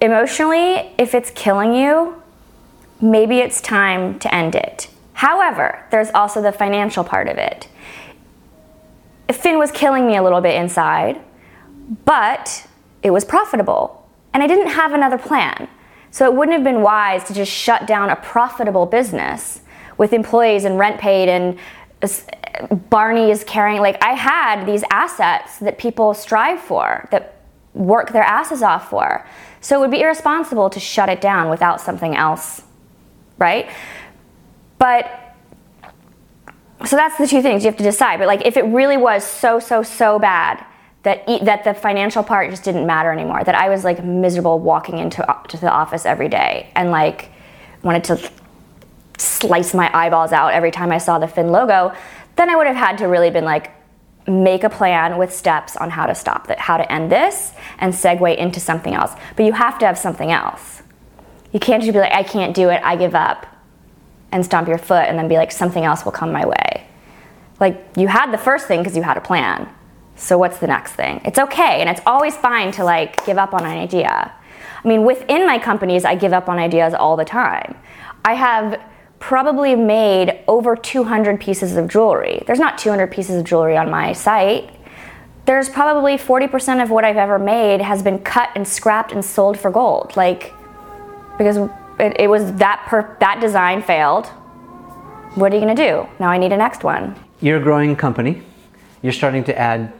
Emotionally, 0.00 0.92
if 0.98 1.14
it's 1.14 1.30
killing 1.30 1.74
you, 1.74 2.20
maybe 3.00 3.38
it's 3.38 3.60
time 3.60 4.18
to 4.18 4.34
end 4.34 4.54
it. 4.54 4.88
However, 5.12 5.84
there's 5.90 6.10
also 6.10 6.42
the 6.42 6.52
financial 6.52 7.04
part 7.04 7.28
of 7.28 7.38
it. 7.38 7.68
Finn 9.32 9.58
was 9.58 9.70
killing 9.70 10.06
me 10.06 10.16
a 10.16 10.22
little 10.22 10.40
bit 10.40 10.54
inside, 10.54 11.20
but 12.04 12.66
it 13.02 13.10
was 13.10 13.24
profitable. 13.24 13.97
And 14.34 14.42
I 14.42 14.46
didn't 14.46 14.68
have 14.68 14.92
another 14.92 15.18
plan. 15.18 15.68
So 16.10 16.26
it 16.26 16.34
wouldn't 16.34 16.54
have 16.54 16.64
been 16.64 16.82
wise 16.82 17.24
to 17.24 17.34
just 17.34 17.52
shut 17.52 17.86
down 17.86 18.10
a 18.10 18.16
profitable 18.16 18.86
business 18.86 19.60
with 19.96 20.12
employees 20.12 20.64
and 20.64 20.78
rent 20.78 21.00
paid 21.00 21.28
and 21.28 21.58
uh, 22.02 22.08
Barney 22.88 23.30
is 23.30 23.44
carrying, 23.44 23.80
like, 23.80 24.02
I 24.02 24.12
had 24.12 24.64
these 24.64 24.84
assets 24.90 25.58
that 25.58 25.78
people 25.78 26.14
strive 26.14 26.60
for, 26.60 27.08
that 27.10 27.40
work 27.74 28.12
their 28.12 28.22
asses 28.22 28.62
off 28.62 28.88
for. 28.90 29.26
So 29.60 29.76
it 29.76 29.80
would 29.80 29.90
be 29.90 30.00
irresponsible 30.00 30.70
to 30.70 30.80
shut 30.80 31.08
it 31.08 31.20
down 31.20 31.50
without 31.50 31.80
something 31.80 32.16
else, 32.16 32.62
right? 33.38 33.70
But 34.78 35.36
so 36.86 36.96
that's 36.96 37.18
the 37.18 37.26
two 37.26 37.42
things 37.42 37.64
you 37.64 37.70
have 37.70 37.78
to 37.78 37.84
decide. 37.84 38.18
But 38.18 38.28
like, 38.28 38.46
if 38.46 38.56
it 38.56 38.64
really 38.64 38.96
was 38.96 39.24
so, 39.24 39.58
so, 39.58 39.82
so 39.82 40.18
bad 40.18 40.64
that 41.08 41.44
that 41.44 41.64
the 41.64 41.74
financial 41.74 42.22
part 42.22 42.50
just 42.50 42.64
didn't 42.64 42.86
matter 42.86 43.10
anymore, 43.10 43.42
that 43.44 43.54
I 43.54 43.68
was 43.70 43.82
like 43.82 44.04
miserable 44.04 44.58
walking 44.58 44.98
into 44.98 45.28
uh, 45.28 45.42
to 45.44 45.56
the 45.56 45.70
office 45.70 46.04
every 46.04 46.28
day 46.28 46.70
and 46.74 46.90
like 46.90 47.30
wanted 47.82 48.04
to 48.04 48.30
slice 49.16 49.72
my 49.74 49.90
eyeballs 49.96 50.32
out 50.32 50.52
every 50.52 50.70
time 50.70 50.92
I 50.92 50.98
saw 50.98 51.18
the 51.18 51.26
Finn 51.26 51.50
logo, 51.50 51.94
then 52.36 52.50
I 52.50 52.56
would 52.56 52.66
have 52.66 52.76
had 52.76 52.98
to 52.98 53.06
really 53.06 53.30
been 53.30 53.44
like 53.44 53.72
make 54.28 54.62
a 54.64 54.68
plan 54.68 55.16
with 55.16 55.34
steps 55.34 55.76
on 55.76 55.88
how 55.88 56.06
to 56.06 56.14
stop 56.14 56.46
that, 56.48 56.58
how 56.58 56.76
to 56.76 56.92
end 56.92 57.10
this 57.10 57.52
and 57.78 57.94
segue 57.94 58.36
into 58.36 58.60
something 58.60 58.94
else. 58.94 59.12
But 59.36 59.46
you 59.46 59.52
have 59.52 59.78
to 59.78 59.86
have 59.86 59.96
something 59.96 60.30
else. 60.30 60.82
You 61.52 61.60
can't 61.60 61.82
just 61.82 61.94
be 61.94 61.98
like, 61.98 62.12
I 62.12 62.22
can't 62.22 62.54
do 62.54 62.68
it, 62.68 62.82
I 62.84 62.96
give 62.96 63.14
up, 63.14 63.46
and 64.30 64.44
stomp 64.44 64.68
your 64.68 64.76
foot 64.76 65.04
and 65.08 65.18
then 65.18 65.28
be 65.28 65.36
like, 65.36 65.50
something 65.50 65.82
else 65.82 66.04
will 66.04 66.12
come 66.12 66.30
my 66.30 66.44
way. 66.44 66.86
Like, 67.58 67.82
you 67.96 68.06
had 68.06 68.30
the 68.30 68.38
first 68.38 68.68
thing 68.68 68.80
because 68.80 68.94
you 68.94 69.02
had 69.02 69.16
a 69.16 69.22
plan. 69.22 69.68
So, 70.18 70.36
what's 70.36 70.58
the 70.58 70.66
next 70.66 70.92
thing? 70.92 71.20
It's 71.24 71.38
okay, 71.38 71.80
and 71.80 71.88
it's 71.88 72.00
always 72.04 72.36
fine 72.36 72.72
to 72.72 72.84
like 72.84 73.24
give 73.24 73.38
up 73.38 73.54
on 73.54 73.64
an 73.64 73.78
idea. 73.78 74.32
I 74.84 74.88
mean, 74.88 75.04
within 75.04 75.46
my 75.46 75.58
companies, 75.58 76.04
I 76.04 76.14
give 76.14 76.32
up 76.32 76.48
on 76.48 76.58
ideas 76.58 76.92
all 76.92 77.16
the 77.16 77.24
time. 77.24 77.76
I 78.24 78.34
have 78.34 78.80
probably 79.20 79.74
made 79.74 80.40
over 80.46 80.76
200 80.76 81.40
pieces 81.40 81.76
of 81.76 81.88
jewelry. 81.88 82.42
There's 82.46 82.58
not 82.58 82.78
200 82.78 83.10
pieces 83.10 83.36
of 83.36 83.44
jewelry 83.44 83.76
on 83.76 83.90
my 83.90 84.12
site. 84.12 84.70
There's 85.46 85.68
probably 85.68 86.16
40% 86.16 86.82
of 86.82 86.90
what 86.90 87.04
I've 87.04 87.16
ever 87.16 87.38
made 87.38 87.80
has 87.80 88.02
been 88.02 88.18
cut 88.18 88.50
and 88.54 88.66
scrapped 88.68 89.12
and 89.12 89.24
sold 89.24 89.58
for 89.58 89.70
gold. 89.70 90.16
Like, 90.16 90.52
because 91.38 91.56
it, 91.98 92.20
it 92.20 92.30
was 92.30 92.52
that 92.54 92.84
per, 92.86 93.16
that 93.20 93.40
design 93.40 93.82
failed. 93.82 94.26
What 95.34 95.52
are 95.52 95.56
you 95.56 95.60
gonna 95.60 95.74
do? 95.74 96.06
Now 96.18 96.28
I 96.28 96.38
need 96.38 96.52
a 96.52 96.56
next 96.56 96.84
one. 96.84 97.16
You're 97.40 97.58
a 97.58 97.62
growing 97.62 97.96
company. 97.96 98.42
You're 99.02 99.12
starting 99.12 99.44
to 99.44 99.58
add 99.58 99.92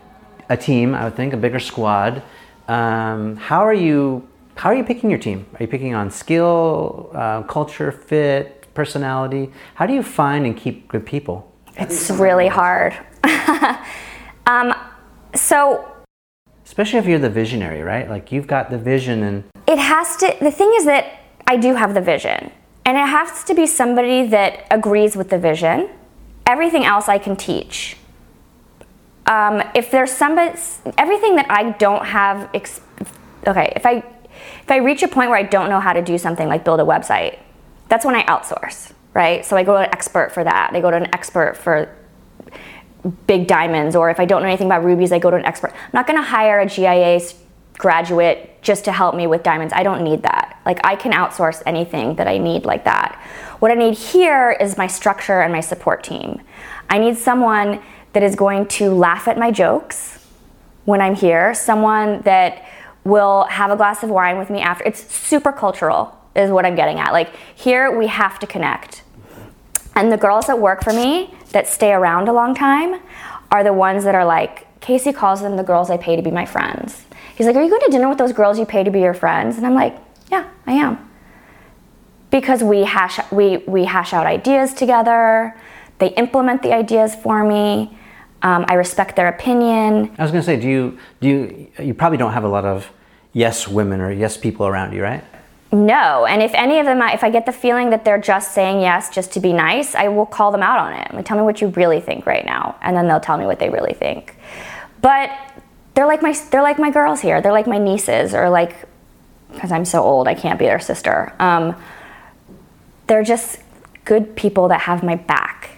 a 0.48 0.56
team, 0.56 0.94
I 0.94 1.04
would 1.04 1.16
think, 1.16 1.32
a 1.32 1.36
bigger 1.36 1.60
squad. 1.60 2.22
Um, 2.66 3.36
how 3.36 3.60
are 3.60 3.74
you? 3.74 4.26
How 4.56 4.70
are 4.70 4.74
you 4.74 4.84
picking 4.84 5.08
your 5.08 5.18
team? 5.18 5.46
Are 5.54 5.62
you 5.62 5.68
picking 5.68 5.94
on 5.94 6.10
skill, 6.10 7.10
uh, 7.14 7.42
culture, 7.42 7.92
fit, 7.92 8.66
personality? 8.74 9.52
How 9.74 9.86
do 9.86 9.94
you 9.94 10.02
find 10.02 10.46
and 10.46 10.56
keep 10.56 10.88
good 10.88 11.06
people? 11.06 11.52
It's 11.76 12.10
really 12.10 12.48
hard. 12.48 12.96
um, 14.46 14.74
so, 15.34 15.86
especially 16.64 16.98
if 16.98 17.06
you're 17.06 17.20
the 17.20 17.30
visionary, 17.30 17.82
right? 17.82 18.08
Like 18.08 18.32
you've 18.32 18.48
got 18.48 18.70
the 18.70 18.78
vision 18.78 19.22
and 19.22 19.44
it 19.66 19.78
has 19.78 20.16
to. 20.16 20.36
The 20.40 20.50
thing 20.50 20.72
is 20.76 20.84
that 20.86 21.20
I 21.46 21.56
do 21.56 21.74
have 21.74 21.94
the 21.94 22.00
vision, 22.00 22.50
and 22.84 22.96
it 22.96 23.06
has 23.06 23.44
to 23.44 23.54
be 23.54 23.66
somebody 23.66 24.26
that 24.28 24.66
agrees 24.70 25.14
with 25.14 25.30
the 25.30 25.38
vision. 25.38 25.90
Everything 26.46 26.84
else 26.84 27.08
I 27.08 27.18
can 27.18 27.36
teach. 27.36 27.96
Um, 29.28 29.62
if 29.74 29.90
there's 29.90 30.10
somebody, 30.10 30.58
everything 30.96 31.36
that 31.36 31.50
I 31.50 31.70
don't 31.72 32.04
have, 32.04 32.48
ex- 32.54 32.80
okay, 33.46 33.72
if 33.76 33.84
I 33.84 34.02
if 34.62 34.70
I 34.70 34.76
reach 34.76 35.02
a 35.02 35.08
point 35.08 35.30
where 35.30 35.38
I 35.38 35.42
don't 35.42 35.68
know 35.68 35.80
how 35.80 35.92
to 35.92 36.02
do 36.02 36.16
something 36.18 36.48
like 36.48 36.64
build 36.64 36.80
a 36.80 36.84
website, 36.84 37.38
that's 37.88 38.04
when 38.04 38.14
I 38.14 38.24
outsource, 38.24 38.92
right? 39.14 39.44
So 39.44 39.56
I 39.56 39.64
go 39.64 39.74
to 39.74 39.80
an 39.80 39.90
expert 39.92 40.32
for 40.32 40.44
that. 40.44 40.70
I 40.72 40.80
go 40.80 40.90
to 40.90 40.96
an 40.96 41.14
expert 41.14 41.56
for 41.56 41.94
big 43.26 43.46
diamonds, 43.46 43.94
or 43.94 44.10
if 44.10 44.18
I 44.18 44.24
don't 44.24 44.42
know 44.42 44.48
anything 44.48 44.66
about 44.66 44.84
rubies, 44.84 45.12
I 45.12 45.18
go 45.18 45.30
to 45.30 45.36
an 45.36 45.44
expert. 45.44 45.72
I'm 45.72 45.90
not 45.92 46.06
gonna 46.06 46.22
hire 46.22 46.60
a 46.60 46.66
GIA 46.66 47.20
graduate 47.74 48.60
just 48.62 48.84
to 48.86 48.92
help 48.92 49.14
me 49.14 49.26
with 49.26 49.42
diamonds. 49.42 49.72
I 49.74 49.82
don't 49.82 50.02
need 50.02 50.22
that. 50.22 50.60
Like 50.66 50.80
I 50.84 50.96
can 50.96 51.12
outsource 51.12 51.62
anything 51.64 52.16
that 52.16 52.26
I 52.26 52.38
need 52.38 52.64
like 52.64 52.84
that. 52.84 53.20
What 53.60 53.70
I 53.70 53.74
need 53.74 53.94
here 53.94 54.52
is 54.52 54.76
my 54.76 54.86
structure 54.86 55.40
and 55.40 55.52
my 55.52 55.60
support 55.60 56.02
team. 56.02 56.40
I 56.90 56.98
need 56.98 57.16
someone 57.16 57.80
that 58.18 58.26
is 58.26 58.34
going 58.34 58.66
to 58.66 58.90
laugh 58.90 59.28
at 59.28 59.38
my 59.38 59.48
jokes 59.48 60.26
when 60.86 61.00
I'm 61.00 61.14
here, 61.14 61.54
someone 61.54 62.20
that 62.22 62.64
will 63.04 63.44
have 63.44 63.70
a 63.70 63.76
glass 63.76 64.02
of 64.02 64.10
wine 64.10 64.38
with 64.38 64.50
me 64.50 64.60
after. 64.60 64.82
It's 64.82 65.14
super 65.14 65.52
cultural 65.52 66.18
is 66.34 66.50
what 66.50 66.66
I'm 66.66 66.74
getting 66.74 66.98
at. 66.98 67.12
Like 67.12 67.30
here 67.54 67.96
we 67.96 68.08
have 68.08 68.40
to 68.40 68.46
connect. 68.48 69.04
And 69.94 70.10
the 70.10 70.16
girls 70.16 70.48
that 70.48 70.58
work 70.58 70.82
for 70.82 70.92
me 70.92 71.32
that 71.52 71.68
stay 71.68 71.92
around 71.92 72.26
a 72.26 72.32
long 72.32 72.56
time 72.56 73.00
are 73.52 73.62
the 73.62 73.72
ones 73.72 74.02
that 74.02 74.16
are 74.16 74.24
like 74.24 74.66
Casey 74.80 75.12
calls 75.12 75.40
them 75.40 75.54
the 75.54 75.62
girls 75.62 75.88
I 75.88 75.96
pay 75.96 76.16
to 76.16 76.22
be 76.22 76.32
my 76.32 76.44
friends. 76.44 77.04
He's 77.36 77.46
like, 77.46 77.54
"Are 77.54 77.62
you 77.62 77.70
going 77.70 77.82
to 77.82 77.90
dinner 77.92 78.08
with 78.08 78.18
those 78.18 78.32
girls 78.32 78.58
you 78.58 78.66
pay 78.66 78.82
to 78.82 78.90
be 78.90 78.98
your 78.98 79.14
friends?" 79.14 79.56
And 79.56 79.64
I'm 79.64 79.74
like, 79.74 79.96
"Yeah, 80.28 80.46
I 80.66 80.72
am." 80.72 80.98
Because 82.30 82.64
we 82.64 82.82
hash 82.82 83.20
we 83.30 83.58
we 83.58 83.84
hash 83.84 84.12
out 84.12 84.26
ideas 84.26 84.74
together. 84.74 85.54
They 85.98 86.08
implement 86.08 86.62
the 86.62 86.72
ideas 86.72 87.14
for 87.14 87.44
me. 87.44 87.97
Um, 88.42 88.64
I 88.68 88.74
respect 88.74 89.16
their 89.16 89.28
opinion. 89.28 90.14
I 90.16 90.22
was 90.22 90.30
going 90.30 90.42
to 90.42 90.46
say, 90.46 90.60
do 90.60 90.68
you 90.68 90.98
do 91.20 91.28
you 91.28 91.84
you 91.84 91.94
probably 91.94 92.18
don't 92.18 92.32
have 92.32 92.44
a 92.44 92.48
lot 92.48 92.64
of 92.64 92.90
yes 93.32 93.66
women 93.66 94.00
or 94.00 94.12
yes 94.12 94.36
people 94.36 94.66
around 94.66 94.92
you, 94.92 95.02
right? 95.02 95.24
No, 95.70 96.24
and 96.24 96.42
if 96.42 96.54
any 96.54 96.78
of 96.78 96.86
them, 96.86 97.02
if 97.02 97.22
I 97.22 97.28
get 97.30 97.44
the 97.44 97.52
feeling 97.52 97.90
that 97.90 98.04
they're 98.04 98.20
just 98.20 98.52
saying 98.52 98.80
yes 98.80 99.10
just 99.10 99.32
to 99.32 99.40
be 99.40 99.52
nice, 99.52 99.94
I 99.94 100.08
will 100.08 100.24
call 100.24 100.50
them 100.50 100.62
out 100.62 100.78
on 100.78 100.94
it. 100.94 101.12
Like, 101.12 101.26
tell 101.26 101.36
me 101.36 101.42
what 101.42 101.60
you 101.60 101.68
really 101.68 102.00
think 102.00 102.24
right 102.24 102.44
now, 102.46 102.76
and 102.80 102.96
then 102.96 103.06
they'll 103.06 103.20
tell 103.20 103.36
me 103.36 103.44
what 103.44 103.58
they 103.58 103.68
really 103.68 103.92
think. 103.92 104.36
But 105.02 105.30
they're 105.94 106.06
like 106.06 106.22
my 106.22 106.32
they're 106.50 106.62
like 106.62 106.78
my 106.78 106.90
girls 106.90 107.20
here. 107.20 107.42
They're 107.42 107.52
like 107.52 107.66
my 107.66 107.78
nieces, 107.78 108.34
or 108.34 108.48
like 108.48 108.76
because 109.52 109.72
I'm 109.72 109.84
so 109.84 110.02
old, 110.02 110.28
I 110.28 110.34
can't 110.34 110.58
be 110.58 110.64
their 110.64 110.80
sister. 110.80 111.34
Um, 111.38 111.74
they're 113.06 113.24
just 113.24 113.60
good 114.04 114.36
people 114.36 114.68
that 114.68 114.82
have 114.82 115.02
my 115.02 115.16
back. 115.16 115.70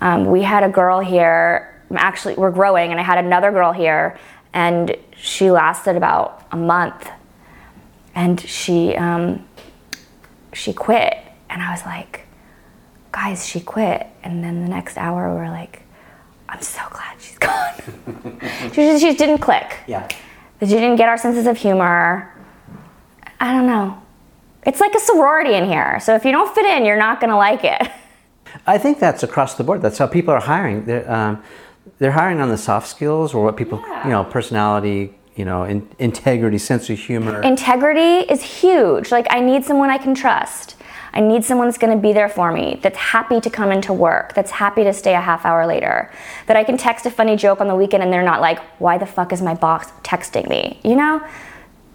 Um, 0.00 0.26
we 0.26 0.42
had 0.42 0.64
a 0.64 0.68
girl 0.68 1.00
here. 1.00 1.77
Actually, 1.96 2.34
we're 2.34 2.50
growing, 2.50 2.90
and 2.90 3.00
I 3.00 3.02
had 3.02 3.24
another 3.24 3.50
girl 3.50 3.72
here, 3.72 4.18
and 4.52 4.96
she 5.16 5.50
lasted 5.50 5.96
about 5.96 6.46
a 6.52 6.56
month 6.56 7.08
and 8.18 8.40
she 8.40 8.96
um, 8.96 9.46
she 10.52 10.72
quit, 10.72 11.16
and 11.48 11.62
I 11.62 11.70
was 11.70 11.84
like, 11.86 12.26
guys, 13.12 13.46
she 13.46 13.60
quit. 13.60 14.06
And 14.24 14.42
then 14.42 14.62
the 14.62 14.68
next 14.68 14.98
hour, 14.98 15.32
we 15.32 15.40
are 15.40 15.50
like, 15.50 15.82
I'm 16.48 16.60
so 16.60 16.80
glad 16.90 17.20
she's 17.20 17.38
gone. 17.48 18.40
she, 18.72 18.82
just, 18.82 19.02
she 19.04 19.14
didn't 19.14 19.38
click. 19.38 19.76
Yeah. 19.86 20.08
She 20.60 20.66
didn't 20.66 20.96
get 20.96 21.08
our 21.08 21.16
senses 21.16 21.46
of 21.46 21.56
humor. 21.56 22.34
I 23.38 23.52
don't 23.52 23.68
know. 23.68 24.02
It's 24.66 24.80
like 24.80 24.94
a 24.96 25.00
sorority 25.00 25.54
in 25.54 25.66
here. 25.66 26.00
So 26.00 26.16
if 26.16 26.24
you 26.24 26.32
don't 26.32 26.52
fit 26.52 26.66
in, 26.66 26.84
you're 26.84 26.98
not 26.98 27.20
going 27.20 27.30
to 27.30 27.36
like 27.36 27.62
it. 27.62 27.88
I 28.66 28.78
think 28.78 28.98
that's 28.98 29.22
across 29.22 29.54
the 29.54 29.62
board. 29.62 29.80
That's 29.80 29.98
how 29.98 30.08
people 30.08 30.34
are 30.34 30.40
hiring. 30.40 30.84
They're, 31.98 32.12
hiring 32.12 32.40
on 32.40 32.48
the 32.48 32.58
soft 32.58 32.88
skills 32.88 33.34
or 33.34 33.44
what 33.44 33.56
people, 33.56 33.82
yeah. 33.86 34.04
you 34.04 34.10
know, 34.10 34.24
personality, 34.24 35.14
you 35.36 35.44
know, 35.44 35.64
in, 35.64 35.88
integrity, 35.98 36.58
sense 36.58 36.90
of 36.90 36.98
humor. 36.98 37.40
Integrity 37.42 38.30
is 38.30 38.42
huge. 38.42 39.10
Like, 39.12 39.26
I 39.30 39.40
need 39.40 39.64
someone 39.64 39.90
I 39.90 39.98
can 39.98 40.14
trust. 40.14 40.76
I 41.12 41.20
need 41.20 41.44
someone 41.44 41.66
that's 41.68 41.78
going 41.78 41.96
to 41.96 42.00
be 42.00 42.12
there 42.12 42.28
for 42.28 42.52
me, 42.52 42.78
that's 42.82 42.98
happy 42.98 43.40
to 43.40 43.50
come 43.50 43.72
into 43.72 43.92
work, 43.92 44.34
that's 44.34 44.50
happy 44.50 44.84
to 44.84 44.92
stay 44.92 45.14
a 45.14 45.20
half 45.20 45.46
hour 45.46 45.66
later, 45.66 46.12
that 46.46 46.56
I 46.56 46.64
can 46.64 46.76
text 46.76 47.06
a 47.06 47.10
funny 47.10 47.34
joke 47.34 47.60
on 47.60 47.66
the 47.66 47.74
weekend 47.74 48.02
and 48.02 48.12
they're 48.12 48.22
not 48.22 48.40
like, 48.40 48.60
why 48.78 48.98
the 48.98 49.06
fuck 49.06 49.32
is 49.32 49.40
my 49.40 49.54
boss 49.54 49.90
texting 50.02 50.48
me? 50.48 50.80
You 50.84 50.96
know? 50.96 51.26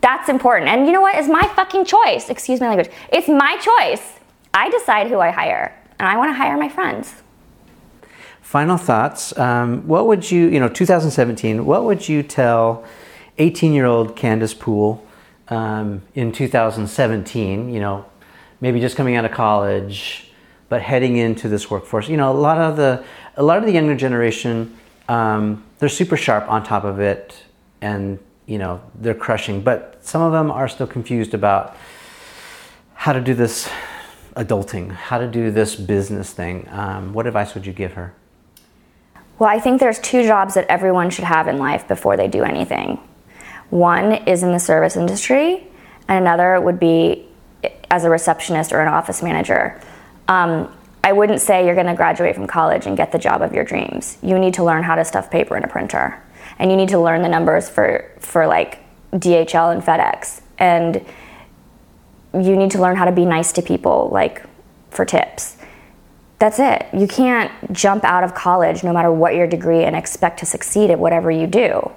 That's 0.01 0.27
important. 0.27 0.69
And 0.69 0.85
you 0.85 0.91
know 0.91 0.99
what? 0.99 1.15
It's 1.15 1.29
my 1.29 1.47
fucking 1.55 1.85
choice. 1.85 2.29
Excuse 2.29 2.59
my 2.59 2.67
language. 2.67 2.89
It's 3.11 3.29
my 3.29 3.57
choice. 3.57 4.19
I 4.53 4.69
decide 4.69 5.07
who 5.07 5.19
I 5.19 5.31
hire, 5.31 5.73
and 5.97 6.07
I 6.07 6.17
want 6.17 6.29
to 6.29 6.33
hire 6.33 6.57
my 6.57 6.67
friends. 6.67 7.13
Final 8.43 8.77
thoughts. 8.77 9.35
Um, 9.39 9.87
what 9.87 10.05
would 10.05 10.29
you, 10.29 10.47
you 10.49 10.59
know, 10.59 10.69
2017, 10.69 11.65
what 11.65 11.85
would 11.85 12.07
you 12.07 12.21
tell 12.21 12.85
18 13.37 13.73
year 13.73 13.85
old 13.85 14.15
Candace 14.15 14.53
Poole 14.53 15.03
um, 15.47 16.01
in 16.13 16.31
2017, 16.31 17.73
you 17.73 17.79
know, 17.79 18.05
maybe 18.61 18.79
just 18.79 18.95
coming 18.95 19.15
out 19.15 19.25
of 19.25 19.31
college, 19.31 20.31
but 20.69 20.81
heading 20.81 21.17
into 21.17 21.47
this 21.47 21.71
workforce. 21.71 22.09
You 22.09 22.17
know, 22.17 22.31
a 22.31 22.37
lot 22.37 22.57
of 22.57 22.77
the 22.77 23.03
a 23.35 23.43
lot 23.43 23.57
of 23.57 23.65
the 23.65 23.71
younger 23.71 23.95
generation, 23.95 24.77
um, 25.07 25.63
they're 25.79 25.89
super 25.89 26.17
sharp 26.17 26.47
on 26.49 26.63
top 26.63 26.83
of 26.83 26.99
it, 26.99 27.43
and 27.81 28.19
you 28.45 28.57
know 28.57 28.81
they're 28.95 29.15
crushing. 29.15 29.61
But 29.61 29.99
some 30.01 30.21
of 30.21 30.31
them 30.31 30.51
are 30.51 30.67
still 30.67 30.87
confused 30.87 31.33
about 31.33 31.75
how 32.93 33.13
to 33.13 33.21
do 33.21 33.33
this 33.33 33.69
adulting, 34.35 34.91
how 34.91 35.17
to 35.17 35.27
do 35.27 35.49
this 35.49 35.75
business 35.75 36.31
thing. 36.33 36.67
Um, 36.69 37.13
what 37.13 37.25
advice 37.25 37.53
would 37.53 37.65
you 37.65 37.73
give 37.73 37.93
her? 37.93 38.13
Well, 39.43 39.51
I 39.51 39.59
think 39.59 39.81
there's 39.81 39.99
two 39.99 40.25
jobs 40.25 40.53
that 40.53 40.67
everyone 40.67 41.09
should 41.09 41.25
have 41.25 41.49
in 41.49 41.57
life 41.57 41.85
before 41.85 42.15
they 42.15 42.29
do 42.29 42.43
anything. 42.43 42.97
One 43.71 44.13
is 44.13 44.41
in 44.41 44.53
the 44.53 44.59
service 44.59 44.95
industry, 44.95 45.67
and 46.07 46.23
another 46.23 46.61
would 46.61 46.79
be 46.79 47.25
as 47.91 48.05
a 48.05 48.09
receptionist 48.09 48.71
or 48.71 48.79
an 48.79 48.87
office 48.87 49.21
manager. 49.21 49.81
Um, 50.29 50.73
I 51.03 51.11
wouldn't 51.11 51.41
say 51.41 51.65
you're 51.65 51.75
going 51.75 51.87
to 51.87 51.93
graduate 51.93 52.35
from 52.35 52.47
college 52.47 52.85
and 52.85 52.95
get 52.95 53.11
the 53.11 53.17
job 53.17 53.41
of 53.41 53.51
your 53.51 53.65
dreams. 53.65 54.17
You 54.23 54.39
need 54.39 54.53
to 54.53 54.63
learn 54.63 54.81
how 54.81 54.95
to 54.95 55.03
stuff 55.03 55.29
paper 55.29 55.57
in 55.57 55.65
a 55.65 55.67
printer, 55.67 56.23
and 56.57 56.71
you 56.71 56.77
need 56.77 56.87
to 56.89 56.99
learn 57.01 57.21
the 57.21 57.27
numbers 57.27 57.67
for 57.67 58.09
for 58.19 58.47
like 58.47 58.79
DHL 59.11 59.73
and 59.73 59.83
FedEx, 59.83 60.39
and 60.57 61.05
you 62.33 62.55
need 62.55 62.71
to 62.71 62.81
learn 62.81 62.95
how 62.95 63.03
to 63.03 63.11
be 63.11 63.25
nice 63.25 63.51
to 63.51 63.61
people, 63.61 64.07
like 64.09 64.41
for 64.89 65.03
tips. 65.03 65.57
That's 66.43 66.59
it. 66.59 66.87
You 66.91 67.07
can't 67.07 67.71
jump 67.71 68.03
out 68.03 68.25
of 68.25 68.35
college, 68.35 68.83
no 68.83 68.91
matter 68.91 69.09
what 69.09 69.33
your 69.33 69.47
degree, 69.47 69.85
and 69.85 69.95
expect 69.95 70.39
to 70.39 70.45
succeed 70.45 70.91
at 70.91 70.99
whatever 70.99 71.31
you 71.31 71.47
do, 71.47 71.89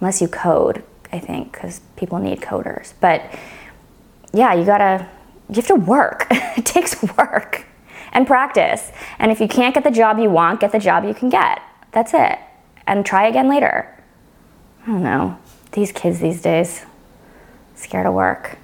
unless 0.00 0.22
you 0.22 0.28
code. 0.28 0.82
I 1.12 1.18
think 1.18 1.52
because 1.52 1.82
people 1.96 2.18
need 2.18 2.40
coders, 2.40 2.94
but 3.02 3.22
yeah, 4.32 4.54
you 4.54 4.64
gotta 4.64 5.06
you 5.50 5.56
have 5.56 5.66
to 5.66 5.74
work. 5.74 6.26
it 6.30 6.64
takes 6.64 7.02
work 7.18 7.66
and 8.12 8.26
practice. 8.26 8.92
And 9.18 9.30
if 9.30 9.42
you 9.42 9.46
can't 9.46 9.74
get 9.74 9.84
the 9.84 9.90
job 9.90 10.18
you 10.18 10.30
want, 10.30 10.60
get 10.60 10.72
the 10.72 10.78
job 10.78 11.04
you 11.04 11.12
can 11.12 11.28
get. 11.28 11.60
That's 11.90 12.14
it. 12.14 12.38
And 12.86 13.04
try 13.04 13.26
again 13.26 13.46
later. 13.46 13.94
I 14.84 14.86
don't 14.86 15.02
know. 15.02 15.36
These 15.72 15.92
kids 15.92 16.18
these 16.18 16.40
days, 16.40 16.86
scared 17.74 18.06
of 18.06 18.14
work. 18.14 18.56